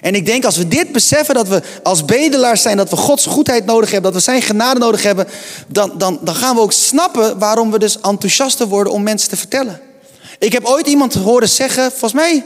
[0.00, 3.26] En ik denk als we dit beseffen, dat we als bedelaars zijn, dat we Gods
[3.26, 5.26] goedheid nodig hebben, dat we zijn genade nodig hebben,
[5.68, 9.36] dan, dan, dan gaan we ook snappen waarom we dus enthousiaster worden om mensen te
[9.36, 9.80] vertellen.
[10.38, 12.44] Ik heb ooit iemand horen zeggen, volgens mij,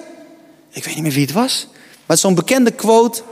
[0.71, 1.69] ik weet niet meer wie het was,
[2.07, 3.23] maar zo'n bekende quote.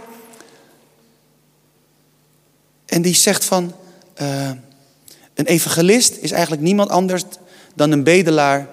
[2.92, 3.74] En die zegt van,
[4.22, 4.50] uh,
[5.34, 7.22] een evangelist is eigenlijk niemand anders
[7.74, 8.68] dan een bedelaar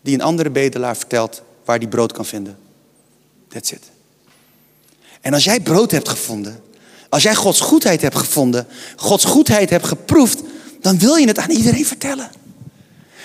[0.00, 2.58] die een andere bedelaar vertelt waar die brood kan vinden.
[3.48, 3.82] That's it.
[5.20, 6.60] En als jij brood hebt gevonden,
[7.08, 10.42] als jij Gods goedheid hebt gevonden, Gods goedheid hebt geproefd,
[10.80, 12.30] dan wil je het aan iedereen vertellen.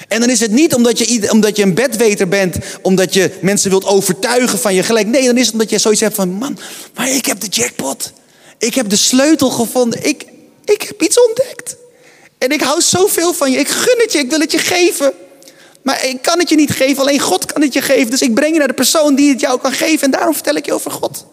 [0.07, 3.69] En dan is het niet omdat je, omdat je een bedweter bent, omdat je mensen
[3.69, 5.07] wilt overtuigen van je gelijk.
[5.07, 6.57] Nee, dan is het omdat je zoiets hebt van, man,
[6.93, 8.13] maar ik heb de jackpot.
[8.63, 10.05] Ik heb de sleutel gevonden.
[10.05, 10.25] Ik,
[10.65, 11.75] ik heb iets ontdekt.
[12.37, 13.57] En ik hou zoveel van je.
[13.57, 15.13] Ik gun het je, ik wil het je geven.
[15.81, 18.09] Maar ik kan het je niet geven, alleen God kan het je geven.
[18.09, 20.01] Dus ik breng je naar de persoon die het jou kan geven.
[20.01, 21.25] En daarom vertel ik je over God.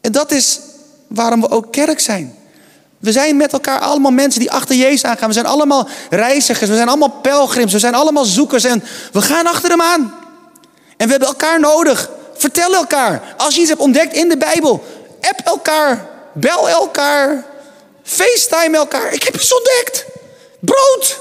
[0.00, 0.58] En dat is
[1.06, 2.36] waarom we ook kerk zijn.
[2.98, 5.28] We zijn met elkaar allemaal mensen die achter Jezus aangaan.
[5.28, 9.46] We zijn allemaal reizigers, we zijn allemaal pelgrims, we zijn allemaal zoekers en we gaan
[9.46, 10.14] achter hem aan.
[10.96, 12.10] En we hebben elkaar nodig.
[12.34, 13.34] Vertel elkaar.
[13.36, 14.84] Als je iets hebt ontdekt in de Bijbel,
[15.20, 17.46] app elkaar, bel elkaar,
[18.02, 19.12] facetime elkaar.
[19.12, 20.06] Ik heb iets ontdekt.
[20.60, 21.20] Brood.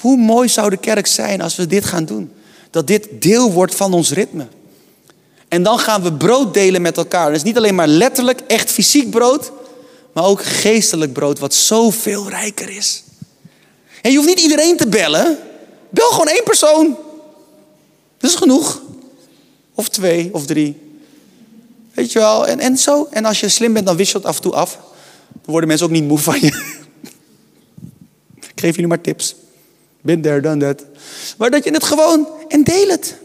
[0.00, 2.32] Hoe mooi zou de kerk zijn als we dit gaan doen?
[2.70, 4.46] Dat dit deel wordt van ons ritme.
[5.48, 7.32] En dan gaan we brood delen met elkaar.
[7.32, 9.52] Dus niet alleen maar letterlijk, echt fysiek brood,
[10.12, 13.02] maar ook geestelijk brood, wat zoveel rijker is.
[14.02, 15.38] En je hoeft niet iedereen te bellen.
[15.90, 16.96] Bel gewoon één persoon.
[18.18, 18.82] Dat is genoeg.
[19.74, 20.85] Of twee of drie.
[21.96, 23.08] Weet je wel, en, en zo.
[23.10, 24.78] En als je slim bent, dan wisselt af en toe af.
[25.32, 26.46] Dan worden mensen ook niet moe van je.
[28.34, 29.34] Ik geef jullie maar tips.
[30.00, 30.84] Been there, done that.
[31.38, 33.16] Maar dat je het gewoon en deel het.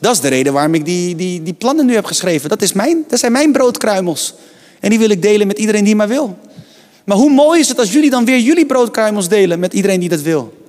[0.00, 2.48] Dat is de reden waarom ik die, die, die plannen nu heb geschreven.
[2.48, 4.34] Dat, is mijn, dat zijn mijn broodkruimels.
[4.80, 6.38] En die wil ik delen met iedereen die maar wil.
[7.04, 10.08] Maar hoe mooi is het als jullie dan weer jullie broodkruimels delen met iedereen die
[10.08, 10.61] dat wil.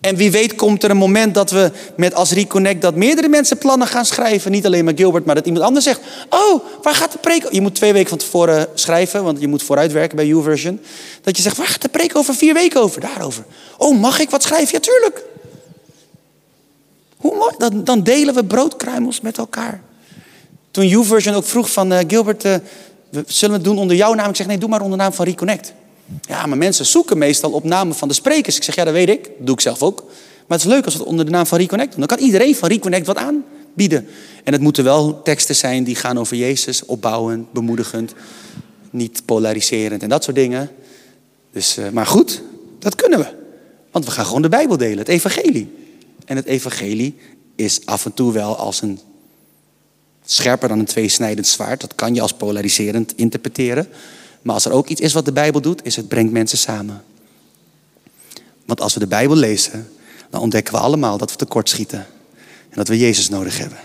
[0.00, 3.58] En wie weet komt er een moment dat we met als Reconnect dat meerdere mensen
[3.58, 4.50] plannen gaan schrijven.
[4.50, 6.00] Niet alleen maar Gilbert, maar dat iemand anders zegt.
[6.30, 7.52] Oh, waar gaat de preek?
[7.52, 10.80] Je moet twee weken van tevoren schrijven, want je moet vooruitwerken bij YouVersion.
[11.22, 13.00] Dat je zegt, waar gaat de preek over vier weken over?
[13.00, 13.44] Daarover.
[13.76, 14.68] Oh, mag ik wat schrijven?
[14.72, 15.22] Ja, tuurlijk.
[17.16, 17.54] Hoe mooi.
[17.58, 19.82] Dan, dan delen we broodkruimels met elkaar.
[20.70, 22.60] Toen YouVersion ook vroeg van uh, Gilbert, zullen
[23.38, 24.28] we het doen onder jouw naam?
[24.28, 25.72] Ik zeg, nee, doe maar onder naam van Reconnect.
[26.20, 28.56] Ja, maar mensen zoeken meestal op namen van de sprekers.
[28.56, 29.24] Ik zeg, ja, dat weet ik.
[29.24, 30.04] Dat doe ik zelf ook.
[30.46, 32.06] Maar het is leuk als we het onder de naam van Reconnect doen.
[32.06, 34.08] Dan kan iedereen van Reconnect wat aanbieden.
[34.44, 38.14] En het moeten wel teksten zijn die gaan over Jezus, opbouwend, bemoedigend,
[38.90, 40.70] niet polariserend en dat soort dingen.
[41.52, 42.42] Dus, uh, maar goed,
[42.78, 43.26] dat kunnen we.
[43.90, 45.74] Want we gaan gewoon de Bijbel delen, het evangelie.
[46.24, 47.16] En het evangelie
[47.56, 49.00] is af en toe wel als een
[50.24, 51.80] scherper dan een tweesnijdend zwaard.
[51.80, 53.88] Dat kan je als polariserend interpreteren.
[54.42, 57.04] Maar als er ook iets is wat de Bijbel doet, is het brengt mensen samen.
[58.64, 59.90] Want als we de Bijbel lezen,
[60.30, 62.06] dan ontdekken we allemaal dat we tekortschieten.
[62.68, 63.78] En dat we Jezus nodig hebben.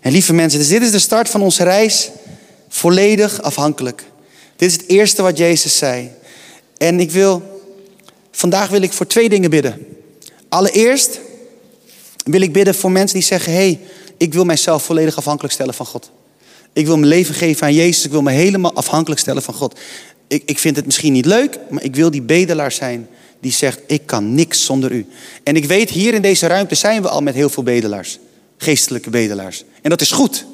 [0.00, 2.10] En lieve mensen, dus dit is de start van onze reis.
[2.68, 4.04] Volledig afhankelijk.
[4.56, 6.10] Dit is het eerste wat Jezus zei.
[6.76, 7.62] En ik wil,
[8.30, 9.86] vandaag wil ik voor twee dingen bidden.
[10.48, 11.20] Allereerst
[12.24, 13.80] wil ik bidden voor mensen die zeggen: hey,
[14.16, 16.10] ik wil mijzelf volledig afhankelijk stellen van God.
[16.72, 18.04] Ik wil mijn leven geven aan Jezus.
[18.04, 19.78] Ik wil me helemaal afhankelijk stellen van God.
[20.28, 23.08] Ik, ik vind het misschien niet leuk, maar ik wil die bedelaar zijn
[23.40, 25.06] die zegt: Ik kan niks zonder u.
[25.42, 28.18] En ik weet, hier in deze ruimte zijn we al met heel veel bedelaars.
[28.56, 29.64] Geestelijke bedelaars.
[29.82, 30.46] En dat is goed.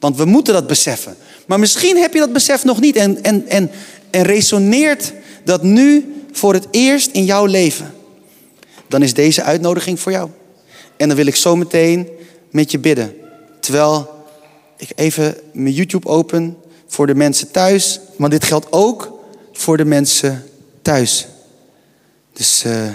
[0.00, 1.16] Want we moeten dat beseffen.
[1.46, 2.96] Maar misschien heb je dat besef nog niet.
[2.96, 3.70] En, en, en,
[4.10, 5.12] en resoneert
[5.44, 7.94] dat nu voor het eerst in jouw leven.
[8.88, 10.30] Dan is deze uitnodiging voor jou.
[10.96, 12.08] En dan wil ik zo meteen
[12.50, 13.14] met je bidden.
[13.60, 14.21] Terwijl
[14.82, 18.00] ik even mijn YouTube open voor de mensen thuis.
[18.16, 19.18] Maar dit geldt ook
[19.52, 20.44] voor de mensen
[20.82, 21.26] thuis.
[22.32, 22.64] Dus.
[22.64, 22.94] Uh...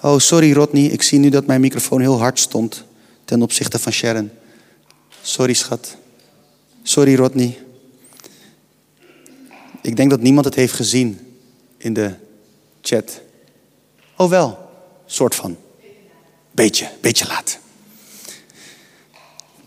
[0.00, 0.84] Oh, sorry Rodney.
[0.84, 2.84] Ik zie nu dat mijn microfoon heel hard stond
[3.24, 4.30] ten opzichte van Sharon.
[5.22, 5.96] Sorry, schat.
[6.82, 7.58] Sorry, Rodney.
[9.82, 11.36] Ik denk dat niemand het heeft gezien
[11.76, 12.14] in de
[12.82, 13.20] chat.
[14.16, 14.58] Oh, wel.
[15.06, 15.56] Soort van.
[16.50, 17.58] Beetje, beetje laat.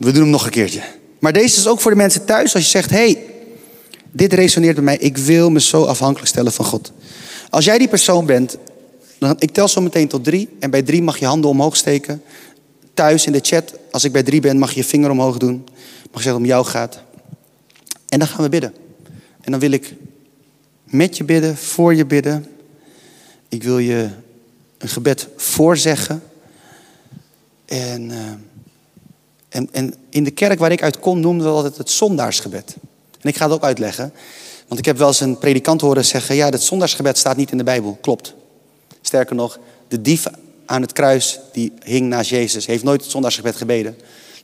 [0.01, 0.81] We doen hem nog een keertje.
[1.19, 2.53] Maar deze is ook voor de mensen thuis.
[2.53, 3.25] Als je zegt, hey,
[4.11, 4.97] dit resoneert bij mij.
[4.97, 6.91] Ik wil me zo afhankelijk stellen van God.
[7.49, 8.57] Als jij die persoon bent,
[9.17, 10.49] dan, ik tel zo meteen tot drie.
[10.59, 12.23] En bij drie mag je handen omhoog steken.
[12.93, 15.63] Thuis in de chat, als ik bij drie ben, mag je je vinger omhoog doen.
[16.11, 17.03] Mag je zeggen om jou gaat.
[18.07, 18.73] En dan gaan we bidden.
[19.41, 19.93] En dan wil ik
[20.83, 22.45] met je bidden, voor je bidden.
[23.49, 24.09] Ik wil je
[24.77, 26.23] een gebed voorzeggen.
[27.65, 28.09] En...
[28.09, 28.17] Uh,
[29.51, 32.75] en, in de kerk waar ik uit kom noemden we altijd het zondaarsgebed.
[33.21, 34.13] En ik ga het ook uitleggen.
[34.67, 36.35] Want ik heb wel eens een predikant horen zeggen...
[36.35, 37.97] ja, het zondaarsgebed staat niet in de Bijbel.
[38.01, 38.33] Klopt.
[39.01, 40.25] Sterker nog, de dief
[40.65, 42.65] aan het kruis die hing naast Jezus...
[42.65, 43.95] heeft nooit het zondaarsgebed gebeden.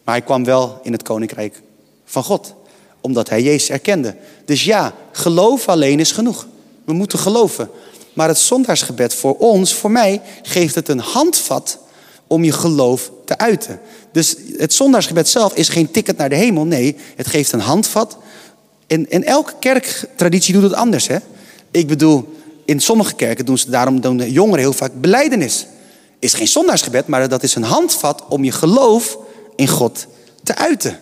[0.04, 1.62] Maar hij kwam wel in het koninkrijk
[2.06, 2.54] van God.
[3.02, 4.16] Omdat hij Jezus erkende.
[4.46, 6.48] Dus ja, geloof alleen is genoeg.
[6.86, 7.70] We moeten geloven.
[8.14, 11.80] Maar het zondaarsgebed voor ons, voor mij, geeft het een handvat
[12.28, 13.80] om je geloof te uiten.
[14.12, 16.66] Dus het zondaarsgebed zelf is geen ticket naar de hemel.
[16.66, 18.18] Nee, het geeft een handvat.
[18.88, 21.08] En, en elke kerktraditie doet het anders.
[21.08, 21.18] Hè?
[21.72, 22.36] Ik bedoel,
[22.66, 25.66] in sommige kerken doen ze daarom doen de jongeren heel vaak beleidenis.
[26.20, 29.18] Is geen zondaarsgebed, maar dat is een handvat om je geloof
[29.56, 30.08] in God
[30.44, 31.00] te uiten.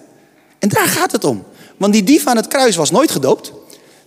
[0.60, 1.44] En daar gaat het om.
[1.78, 3.52] Want die dief aan het kruis was nooit gedoopt.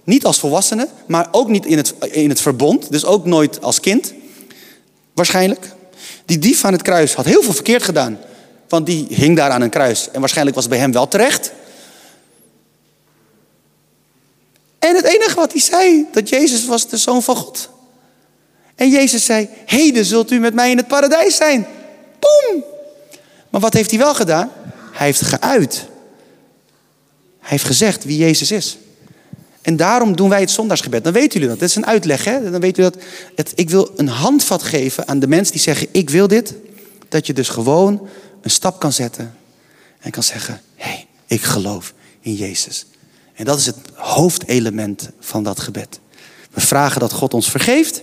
[0.05, 2.91] Niet als volwassene, maar ook niet in het, in het verbond.
[2.91, 4.13] Dus ook nooit als kind.
[5.15, 5.77] Waarschijnlijk.
[6.29, 8.19] Die dief aan het kruis had heel veel verkeerd gedaan.
[8.69, 10.11] Want die hing daar aan een kruis.
[10.11, 11.53] En waarschijnlijk was het bij hem wel terecht.
[14.79, 17.71] En het enige wat hij zei, dat Jezus was de zoon van God.
[18.75, 21.67] En Jezus zei, heden zult u met mij in het paradijs zijn.
[22.19, 22.65] Boom!
[23.51, 24.53] Maar wat heeft hij wel gedaan?
[24.93, 25.87] Hij heeft geuit.
[27.39, 28.79] Hij heeft gezegd wie Jezus is.
[29.69, 31.05] En daarom doen wij het zondagsgebed.
[31.05, 31.59] Dan weten jullie dat.
[31.59, 32.25] Dat is een uitleg.
[32.25, 32.51] Hè?
[32.51, 33.09] Dan weten jullie dat.
[33.35, 36.55] Het, ik wil een handvat geven aan de mensen die zeggen: Ik wil dit.
[37.09, 38.09] Dat je dus gewoon
[38.43, 39.35] een stap kan zetten.
[39.99, 42.87] En kan zeggen: Hé, hey, ik geloof in Jezus.
[43.35, 46.01] En dat is het hoofdelement van dat gebed.
[46.51, 48.03] We vragen dat God ons vergeeft.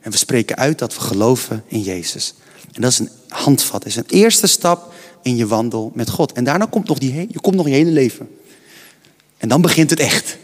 [0.00, 2.34] En we spreken uit dat we geloven in Jezus.
[2.72, 3.82] En dat is een handvat.
[3.82, 6.32] Dat is een eerste stap in je wandel met God.
[6.32, 8.28] En daarna komt nog die, je komt nog je hele leven.
[9.36, 10.40] En dan begint het echt.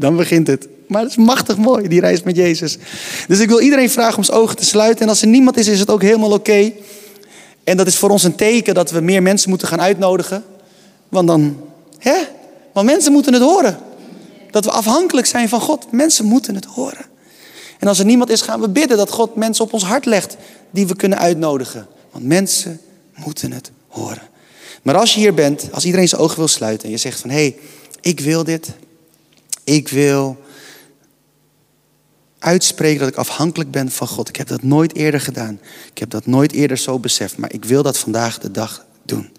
[0.00, 0.68] Dan begint het.
[0.86, 2.78] Maar het is machtig mooi, die reis met Jezus.
[3.28, 5.02] Dus ik wil iedereen vragen om zijn ogen te sluiten.
[5.02, 6.72] En als er niemand is, is het ook helemaal oké.
[7.64, 10.44] En dat is voor ons een teken dat we meer mensen moeten gaan uitnodigen.
[11.08, 11.56] Want dan,
[11.98, 12.16] hè?
[12.72, 13.78] Want mensen moeten het horen.
[14.50, 15.92] Dat we afhankelijk zijn van God.
[15.92, 17.06] Mensen moeten het horen.
[17.78, 20.36] En als er niemand is, gaan we bidden dat God mensen op ons hart legt
[20.70, 21.86] die we kunnen uitnodigen.
[22.12, 22.80] Want mensen
[23.14, 24.28] moeten het horen.
[24.82, 27.30] Maar als je hier bent, als iedereen zijn ogen wil sluiten en je zegt van
[27.30, 27.56] hé, hey,
[28.00, 28.70] ik wil dit.
[29.64, 30.38] Ik wil
[32.38, 34.28] uitspreken dat ik afhankelijk ben van God.
[34.28, 35.60] Ik heb dat nooit eerder gedaan.
[35.90, 37.36] Ik heb dat nooit eerder zo beseft.
[37.36, 39.30] Maar ik wil dat vandaag de dag doen.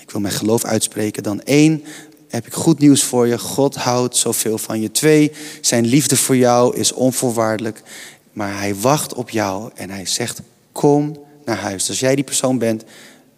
[0.00, 1.22] Ik wil mijn geloof uitspreken.
[1.22, 1.84] Dan één,
[2.28, 3.38] heb ik goed nieuws voor je.
[3.38, 4.90] God houdt zoveel van je.
[4.90, 7.82] Twee, zijn liefde voor jou is onvoorwaardelijk.
[8.32, 10.40] Maar hij wacht op jou en hij zegt,
[10.72, 11.88] kom naar huis.
[11.88, 12.84] Als jij die persoon bent,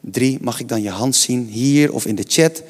[0.01, 2.63] drie, mag ik dan je hand zien hier of in de chat?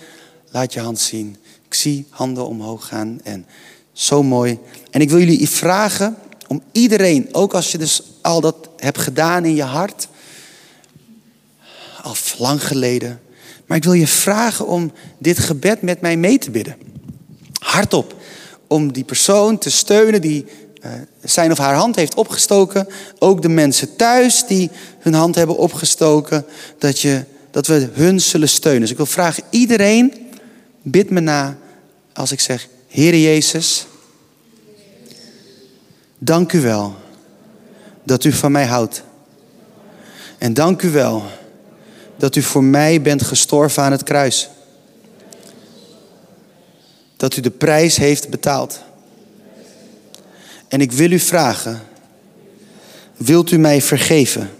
[0.50, 1.36] Laat je hand zien.
[1.74, 3.46] Ik zie handen omhoog gaan en
[3.92, 4.58] zo mooi.
[4.90, 9.44] En ik wil jullie vragen om iedereen, ook als je dus al dat hebt gedaan
[9.44, 10.08] in je hart,
[12.02, 13.20] al lang geleden,
[13.66, 16.76] maar ik wil je vragen om dit gebed met mij mee te bidden.
[17.58, 18.14] Hardop.
[18.66, 20.44] Om die persoon te steunen die
[20.84, 20.90] uh,
[21.22, 22.88] zijn of haar hand heeft opgestoken.
[23.18, 26.44] Ook de mensen thuis die hun hand hebben opgestoken.
[26.78, 28.80] Dat, je, dat we hun zullen steunen.
[28.80, 30.12] Dus ik wil vragen, iedereen,
[30.82, 31.56] bid me na
[32.14, 33.86] als ik zeg, Heere Jezus,
[36.18, 36.94] dank u wel
[38.02, 39.02] dat u van mij houdt.
[40.38, 41.22] En dank u wel
[42.16, 44.48] dat u voor mij bent gestorven aan het kruis.
[47.16, 48.80] Dat u de prijs heeft betaald.
[50.68, 51.82] En ik wil u vragen,
[53.16, 54.50] wilt u mij vergeven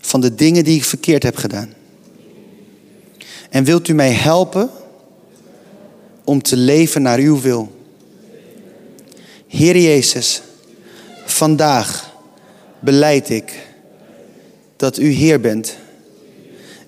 [0.00, 1.74] van de dingen die ik verkeerd heb gedaan?
[3.50, 4.70] En wilt u mij helpen
[6.24, 7.72] om te leven naar uw wil?
[9.46, 10.42] Heer Jezus,
[11.24, 12.12] vandaag
[12.78, 13.66] beleid ik
[14.76, 15.76] dat u Heer bent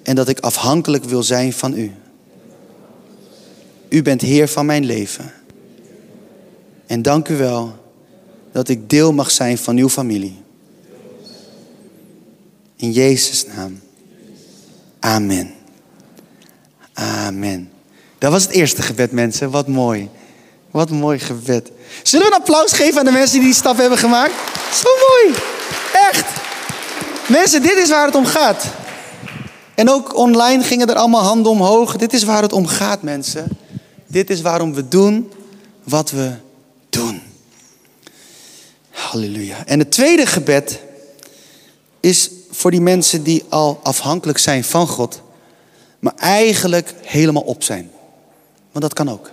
[0.02, 1.92] en dat ik afhankelijk wil zijn van u.
[3.88, 5.32] U bent Heer van mijn leven.
[6.86, 7.76] En dank u wel
[8.52, 10.36] dat ik deel mag zijn van uw familie.
[12.76, 13.80] In Jezus' naam.
[14.98, 15.54] Amen.
[16.92, 17.70] Amen.
[18.26, 19.50] Dat was het eerste gebed, mensen.
[19.50, 20.08] Wat mooi.
[20.70, 21.70] Wat mooi gebed.
[22.02, 24.32] Zullen we een applaus geven aan de mensen die die stap hebben gemaakt?
[24.74, 25.38] Zo mooi.
[26.10, 26.24] Echt.
[27.28, 28.64] Mensen, dit is waar het om gaat.
[29.74, 31.96] En ook online gingen er allemaal handen omhoog.
[31.96, 33.48] Dit is waar het om gaat, mensen.
[34.06, 35.32] Dit is waarom we doen
[35.84, 36.32] wat we
[36.90, 37.22] doen.
[38.90, 39.66] Halleluja.
[39.66, 40.80] En het tweede gebed
[42.00, 45.20] is voor die mensen die al afhankelijk zijn van God,
[45.98, 47.94] maar eigenlijk helemaal op zijn.
[48.76, 49.30] Want dat kan ook.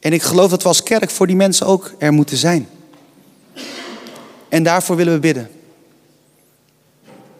[0.00, 2.68] En ik geloof dat we als kerk voor die mensen ook er moeten zijn.
[4.48, 5.50] En daarvoor willen we bidden.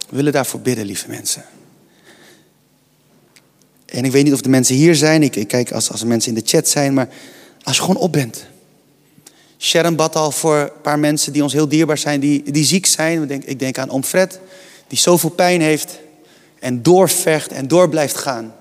[0.08, 1.44] We willen daarvoor bidden, lieve mensen.
[3.84, 5.22] En ik weet niet of de mensen hier zijn.
[5.22, 6.94] Ik, ik kijk als, als er mensen in de chat zijn.
[6.94, 7.08] Maar
[7.62, 8.46] als je gewoon op bent.
[9.58, 12.20] Sharon bad al voor een paar mensen die ons heel dierbaar zijn.
[12.20, 13.22] Die, die ziek zijn.
[13.22, 14.40] Ik denk, ik denk aan Oom Fred.
[14.86, 15.98] Die zoveel pijn heeft.
[16.58, 18.56] En doorvecht en door blijft gaan.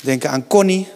[0.00, 0.88] We denken aan Connie.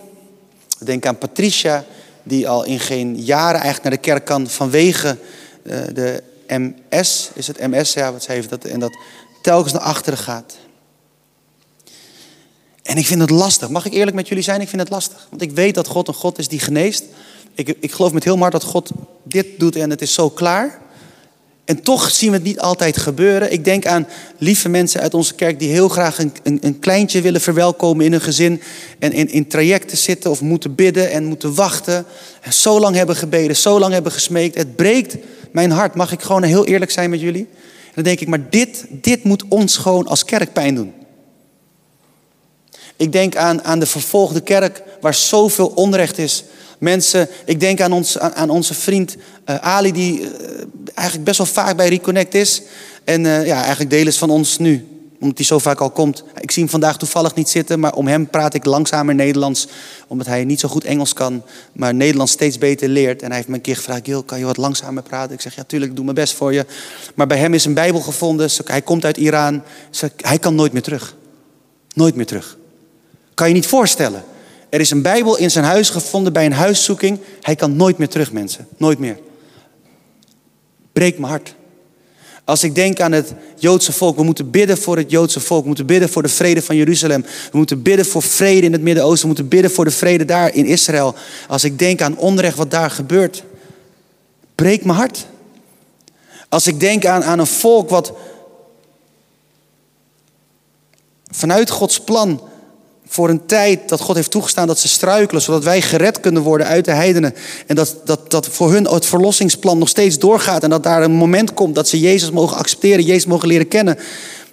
[0.79, 1.85] We denken aan Patricia.
[2.23, 5.19] Die al in geen jaren eigenlijk naar de kerk kan vanwege
[5.63, 8.97] uh, de MS, is het MS, ja, wat ze heeft, dat, en dat
[9.43, 10.57] telkens naar achteren gaat.
[12.83, 13.69] En ik vind het lastig.
[13.69, 14.61] Mag ik eerlijk met jullie zijn?
[14.61, 15.27] Ik vind het lastig.
[15.31, 17.05] Want ik weet dat God een God is die geneest.
[17.55, 18.91] Ik, ik geloof met heel hard dat God
[19.23, 20.81] dit doet en het is zo klaar.
[21.65, 23.53] En toch zien we het niet altijd gebeuren.
[23.53, 24.07] Ik denk aan
[24.39, 28.13] lieve mensen uit onze kerk die heel graag een, een, een kleintje willen verwelkomen in
[28.13, 28.63] hun gezin.
[28.99, 32.05] En in, in trajecten zitten of moeten bidden en moeten wachten.
[32.41, 34.55] En zo lang hebben gebeden, zo lang hebben gesmeekt.
[34.55, 35.17] Het breekt
[35.53, 35.95] mijn hart.
[35.95, 37.49] Mag ik gewoon heel eerlijk zijn met jullie?
[37.85, 40.93] En dan denk ik, maar dit, dit moet ons gewoon als kerk pijn doen.
[42.97, 46.45] Ik denk aan, aan de vervolgde kerk waar zoveel onrecht is.
[46.83, 49.17] Mensen, ik denk aan, ons, aan, onze vriend
[49.47, 50.29] uh, Ali, die uh,
[50.95, 52.63] eigenlijk best wel vaak bij Reconnect is.
[53.05, 54.87] En uh, ja, eigenlijk deel is van ons nu,
[55.21, 56.25] omdat hij zo vaak al komt.
[56.41, 59.69] Ik zie hem vandaag toevallig niet zitten, maar om hem praat ik langzamer Nederlands.
[60.07, 63.23] Omdat hij niet zo goed Engels kan, maar Nederlands steeds beter leert.
[63.23, 65.35] En hij heeft me een keer gevraagd, Gil, kan je wat langzamer praten?
[65.35, 66.67] Ik zeg, ja, tuurlijk, ik doe mijn best voor je.
[67.15, 68.51] Maar bij hem is een Bijbel gevonden.
[68.65, 69.63] Hij komt uit Iran.
[70.17, 71.17] Hij kan nooit meer terug.
[71.95, 72.59] Nooit meer terug.
[73.35, 74.25] Kan je niet voorstellen.
[74.73, 77.19] Er is een Bijbel in zijn huis gevonden bij een huiszoeking.
[77.41, 78.69] Hij kan nooit meer terug, mensen.
[78.77, 79.19] Nooit meer.
[80.93, 81.55] Breek mijn hart.
[82.45, 85.61] Als ik denk aan het Joodse volk, we moeten bidden voor het Joodse volk.
[85.61, 87.23] We moeten bidden voor de vrede van Jeruzalem.
[87.23, 89.21] We moeten bidden voor vrede in het Midden-Oosten.
[89.21, 91.15] We moeten bidden voor de vrede daar in Israël.
[91.49, 93.43] Als ik denk aan onrecht wat daar gebeurt,
[94.55, 95.27] breekt mijn hart.
[96.49, 98.13] Als ik denk aan, aan een volk wat
[101.31, 102.51] vanuit Gods plan
[103.13, 106.67] voor een tijd dat God heeft toegestaan dat ze struikelen, zodat wij gered kunnen worden
[106.67, 107.35] uit de heidenen.
[107.67, 110.63] En dat, dat, dat voor hun het verlossingsplan nog steeds doorgaat.
[110.63, 113.99] En dat daar een moment komt dat ze Jezus mogen accepteren, Jezus mogen leren kennen.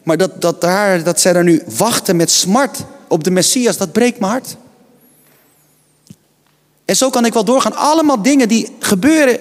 [0.03, 3.91] Maar dat, dat, daar, dat zij daar nu wachten met smart op de Messias, dat
[3.91, 4.55] breekt mijn hart.
[6.85, 7.75] En zo kan ik wel doorgaan.
[7.75, 9.39] Allemaal dingen die gebeuren,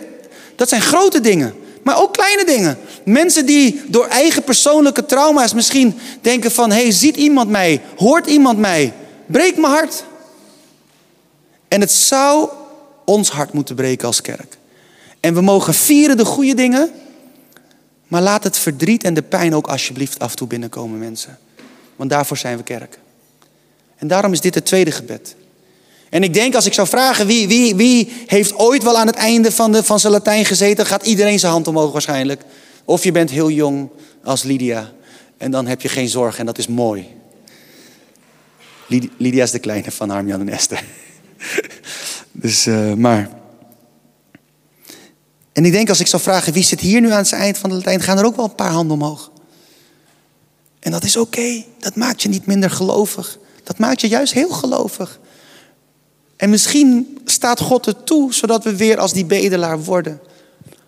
[0.57, 1.55] dat zijn grote dingen.
[1.83, 2.79] Maar ook kleine dingen.
[3.05, 6.71] Mensen die door eigen persoonlijke trauma's misschien denken van...
[6.71, 7.81] hé, hey, ziet iemand mij?
[7.97, 8.93] Hoort iemand mij?
[9.29, 10.05] Breek mijn hart.
[11.69, 12.49] En het zou
[13.05, 14.57] ons hart moeten breken als kerk.
[15.21, 16.91] En we mogen vieren de goede dingen.
[18.09, 21.39] Maar laat het verdriet en de pijn ook alsjeblieft af en toe binnenkomen, mensen.
[21.97, 22.99] Want daarvoor zijn we kerk.
[23.97, 25.35] En daarom is dit het tweede gebed.
[26.11, 29.17] En ik denk als ik zou vragen wie, wie, wie heeft ooit wel aan het
[29.17, 32.43] einde van, de, van zijn Latijn gezeten, gaat iedereen zijn hand omhoog waarschijnlijk.
[32.85, 33.89] Of je bent heel jong
[34.25, 34.93] als Lydia
[35.37, 37.18] en dan heb je geen zorg en dat is mooi.
[38.89, 40.85] Lydia is de kleine van Harmjan en Esther.
[42.33, 43.31] dus, uh, maar.
[45.53, 47.71] En ik denk als ik zou vragen wie zit hier nu aan het eind van
[47.71, 49.31] de Latijn, gaan er ook wel een paar handen omhoog.
[50.81, 51.65] En dat is oké.
[51.79, 53.39] Dat maakt je niet minder gelovig.
[53.65, 55.21] Dat maakt je juist heel gelovig.
[56.37, 60.21] En misschien staat God het toe, zodat we weer als die bedelaar worden.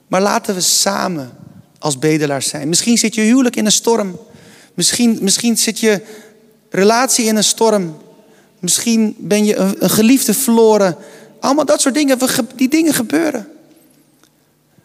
[0.09, 1.31] Maar laten we samen
[1.79, 2.69] als bedelaars zijn.
[2.69, 4.19] Misschien zit je huwelijk in een storm.
[4.75, 6.03] Misschien, misschien zit je
[6.71, 7.97] relatie in een storm.
[8.59, 10.97] Misschien ben je een, geliefde verloren.
[11.41, 12.19] Allemaal dat soort dingen,
[12.57, 13.49] die dingen gebeuren.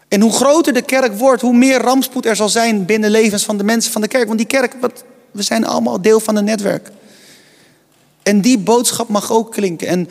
[0.08, 3.58] En hoe groter de kerk wordt, hoe meer rampspoed er zal zijn binnen levens van
[3.58, 4.26] de mensen van de kerk.
[4.26, 6.90] Want die kerk, wat, we zijn allemaal deel van een netwerk.
[8.24, 9.88] En die boodschap mag ook klinken.
[9.88, 10.08] En,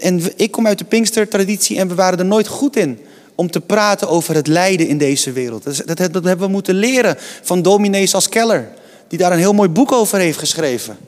[0.00, 2.98] en, ik kom uit de Pinkster-traditie en we waren er nooit goed in
[3.34, 5.64] om te praten over het lijden in deze wereld.
[5.64, 8.68] Dat, dat, dat hebben we moeten leren van dominee Sas Keller,
[9.08, 10.98] die daar een heel mooi boek over heeft geschreven.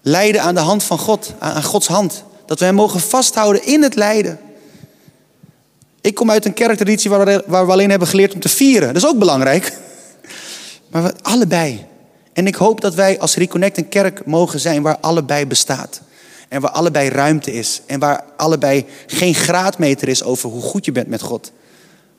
[0.00, 2.24] Lijden aan de hand van God, aan Gods hand.
[2.46, 4.40] Dat we hem mogen vasthouden in het lijden.
[6.00, 8.94] Ik kom uit een kerktraditie waar we, alleen hebben geleerd om te vieren.
[8.94, 9.72] Dat is ook belangrijk.
[10.90, 11.86] Maar we, allebei.
[12.32, 16.00] En ik hoop dat wij als Reconnect een kerk mogen zijn waar allebei bestaat.
[16.48, 17.82] En waar allebei ruimte is.
[17.86, 21.52] En waar allebei geen graadmeter is over hoe goed je bent met God.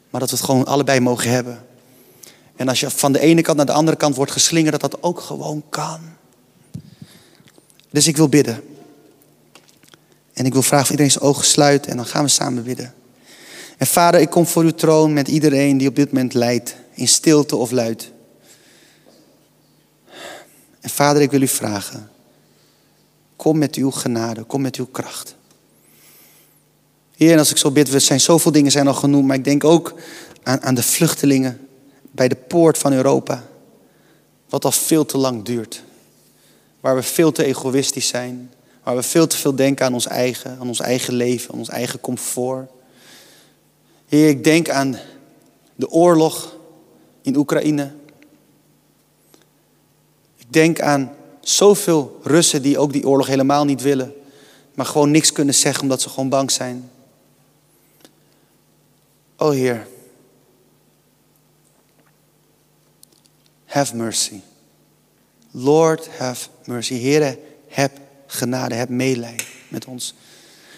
[0.10, 1.67] Maar dat we het gewoon allebei mogen hebben.
[2.58, 5.04] En als je van de ene kant naar de andere kant wordt geslingerd, dat dat
[5.04, 6.00] ook gewoon kan.
[7.90, 8.64] Dus ik wil bidden.
[10.34, 12.94] En ik wil vragen of iedereen zijn ogen sluit en dan gaan we samen bidden.
[13.78, 17.08] En vader, ik kom voor uw troon met iedereen die op dit moment lijdt, in
[17.08, 18.12] stilte of luid.
[20.80, 22.10] En vader, ik wil u vragen,
[23.36, 25.36] kom met uw genade, kom met uw kracht.
[27.16, 29.44] Heer, en als ik zo bid, er zijn zoveel dingen zijn al genoemd, maar ik
[29.44, 29.94] denk ook
[30.44, 31.67] aan, aan de vluchtelingen
[32.18, 33.44] bij de poort van Europa.
[34.50, 35.84] Wat al veel te lang duurt.
[36.80, 38.52] Waar we veel te egoïstisch zijn.
[38.84, 41.70] Waar we veel te veel denken aan ons eigen, aan ons eigen leven, aan ons
[41.70, 42.70] eigen comfort.
[44.08, 45.00] Heer, ik denk aan
[45.76, 46.56] de oorlog
[47.22, 47.92] in Oekraïne.
[50.38, 54.14] Ik denk aan zoveel Russen die ook die oorlog helemaal niet willen,
[54.74, 56.90] maar gewoon niks kunnen zeggen omdat ze gewoon bang zijn.
[59.36, 59.88] O Heer,
[63.68, 64.40] have mercy.
[65.52, 66.94] Lord, have mercy.
[66.94, 67.38] Heer,
[67.68, 67.92] heb
[68.28, 69.36] genade, heb meelij
[69.68, 70.14] met ons.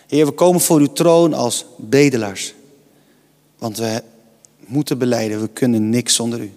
[0.08, 2.54] Heer, we komen voor uw troon als bedelaars.
[3.58, 4.02] Want we
[4.66, 6.52] moeten beleiden, we kunnen niks zonder u.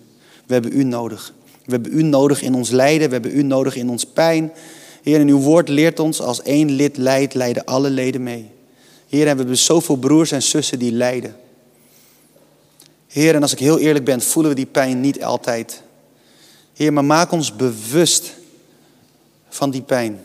[0.47, 1.35] We hebben u nodig.
[1.64, 4.53] We hebben u nodig in ons lijden, we hebben u nodig in ons pijn.
[5.03, 8.51] Heer, en uw woord leert ons, als één lid lijdt, lijden alle leden mee.
[9.09, 11.37] Heer, en we hebben zoveel broers en zussen die lijden.
[13.07, 15.82] Heer, en als ik heel eerlijk ben, voelen we die pijn niet altijd.
[16.73, 18.35] Heer, maar maak ons bewust
[19.49, 20.20] van die pijn.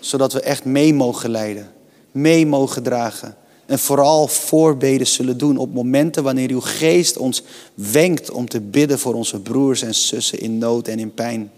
[0.00, 1.72] Zodat we echt mee mogen lijden,
[2.10, 3.36] mee mogen dragen.
[3.66, 7.42] En vooral voorbeden zullen doen op momenten wanneer uw geest ons
[7.74, 11.50] wenkt om te bidden voor onze broers en zussen in nood en in pijn.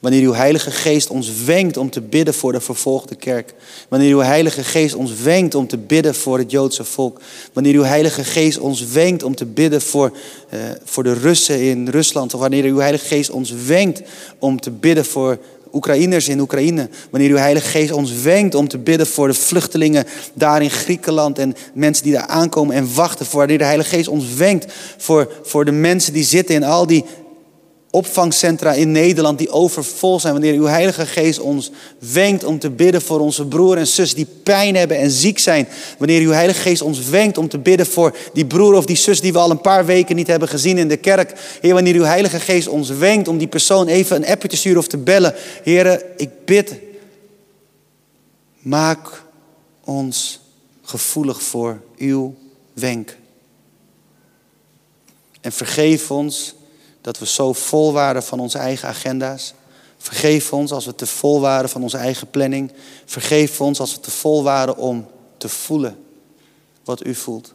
[0.00, 3.54] Wanneer uw Heilige Geest ons wenkt om te bidden voor de vervolgde kerk.
[3.88, 7.20] Wanneer uw Heilige Geest ons wenkt om te bidden voor het Joodse volk.
[7.52, 10.16] Wanneer uw Heilige Geest ons wenkt om te bidden voor,
[10.54, 12.34] uh, voor de Russen in Rusland.
[12.34, 14.02] Of wanneer uw Heilige Geest ons wenkt
[14.38, 15.38] om te bidden voor
[15.74, 16.88] Oekraïners in Oekraïne.
[17.10, 21.38] Wanneer uw Heilige Geest ons wenkt om te bidden voor de vluchtelingen daar in Griekenland.
[21.38, 23.26] En mensen die daar aankomen en wachten.
[23.26, 26.86] Voor wanneer de Heilige Geest ons wenkt voor, voor de mensen die zitten in al
[26.86, 27.04] die
[27.94, 30.32] opvangcentra in Nederland die overvol zijn.
[30.32, 34.26] Wanneer uw Heilige Geest ons wenkt om te bidden voor onze broer en zus die
[34.42, 35.68] pijn hebben en ziek zijn.
[35.98, 39.20] Wanneer uw Heilige Geest ons wenkt om te bidden voor die broer of die zus
[39.20, 41.32] die we al een paar weken niet hebben gezien in de kerk.
[41.60, 44.78] Heer, wanneer uw Heilige Geest ons wenkt om die persoon even een appje te sturen
[44.78, 45.34] of te bellen.
[45.62, 46.72] Heer, ik bid,
[48.58, 49.22] maak
[49.84, 50.40] ons
[50.82, 52.34] gevoelig voor uw
[52.72, 53.16] wenk.
[55.40, 56.54] En vergeef ons
[57.04, 59.54] dat we zo vol waren van onze eigen agenda's.
[59.98, 62.72] Vergeef ons als we te vol waren van onze eigen planning.
[63.04, 65.98] Vergeef ons als we te vol waren om te voelen
[66.84, 67.54] wat u voelt.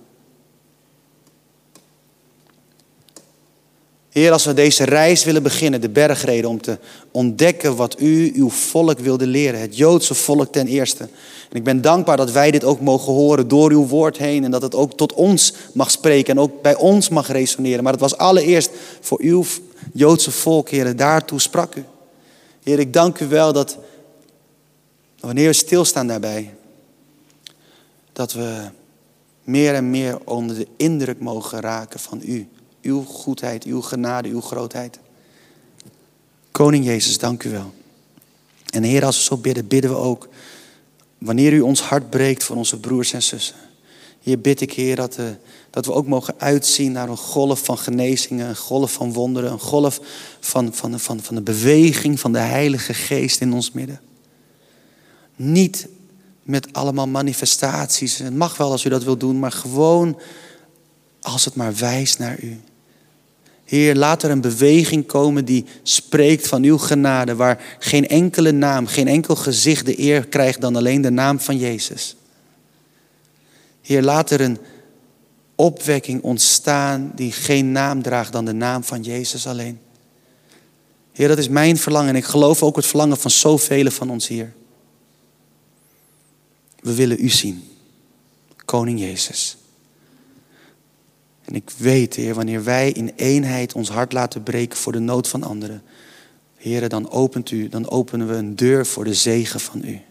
[4.19, 6.77] Heer, als we deze reis willen beginnen, de bergreden, om te
[7.11, 11.03] ontdekken wat u uw volk wilde leren, het Joodse volk ten eerste.
[11.49, 14.51] En ik ben dankbaar dat wij dit ook mogen horen door uw woord heen en
[14.51, 17.83] dat het ook tot ons mag spreken en ook bij ons mag resoneren.
[17.83, 19.43] Maar het was allereerst voor uw
[19.93, 21.83] Joodse volk, Heer, daartoe sprak u.
[22.63, 23.77] Heer, ik dank u wel dat
[25.19, 26.53] wanneer we stilstaan daarbij,
[28.13, 28.55] dat we
[29.43, 32.47] meer en meer onder de indruk mogen raken van u
[32.81, 34.99] uw goedheid, uw genade, uw grootheid.
[36.51, 37.73] Koning Jezus, dank u wel.
[38.69, 40.27] En Heer, als we zo bidden, bidden we ook,
[41.17, 43.55] wanneer u ons hart breekt voor onze broers en zussen.
[44.19, 45.25] Hier bid ik, Heer, dat, uh,
[45.69, 49.59] dat we ook mogen uitzien naar een golf van genezingen, een golf van wonderen, een
[49.59, 49.99] golf
[50.39, 54.01] van, van, van, van de beweging van de Heilige Geest in ons midden.
[55.35, 55.87] Niet
[56.43, 58.17] met allemaal manifestaties.
[58.17, 60.19] Het mag wel als u dat wilt doen, maar gewoon
[61.21, 62.59] als het maar wijst naar u.
[63.69, 68.87] Heer, laat er een beweging komen die spreekt van uw genade, waar geen enkele naam,
[68.87, 72.15] geen enkel gezicht de eer krijgt dan alleen de naam van Jezus.
[73.81, 74.57] Heer, laat er een
[75.55, 79.79] opwekking ontstaan die geen naam draagt dan de naam van Jezus alleen.
[81.11, 84.27] Heer, dat is mijn verlangen en ik geloof ook het verlangen van zoveel van ons
[84.27, 84.53] hier.
[86.79, 87.63] We willen u zien,
[88.65, 89.57] Koning Jezus.
[91.49, 95.27] En ik weet, Heer, wanneer wij in eenheid ons hart laten breken voor de nood
[95.27, 95.81] van anderen,
[96.55, 100.01] Heer, dan opent u, dan openen we een deur voor de zegen van u.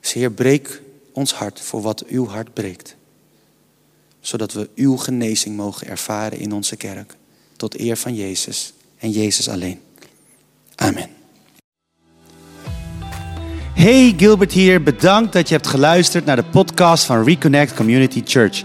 [0.00, 2.96] Dus Heer, breek ons hart voor wat uw hart breekt.
[4.20, 7.16] Zodat we uw genezing mogen ervaren in onze kerk.
[7.56, 9.80] Tot eer van Jezus en Jezus alleen.
[10.74, 11.08] Amen.
[13.74, 18.64] Hey Gilbert hier, bedankt dat je hebt geluisterd naar de podcast van Reconnect Community Church.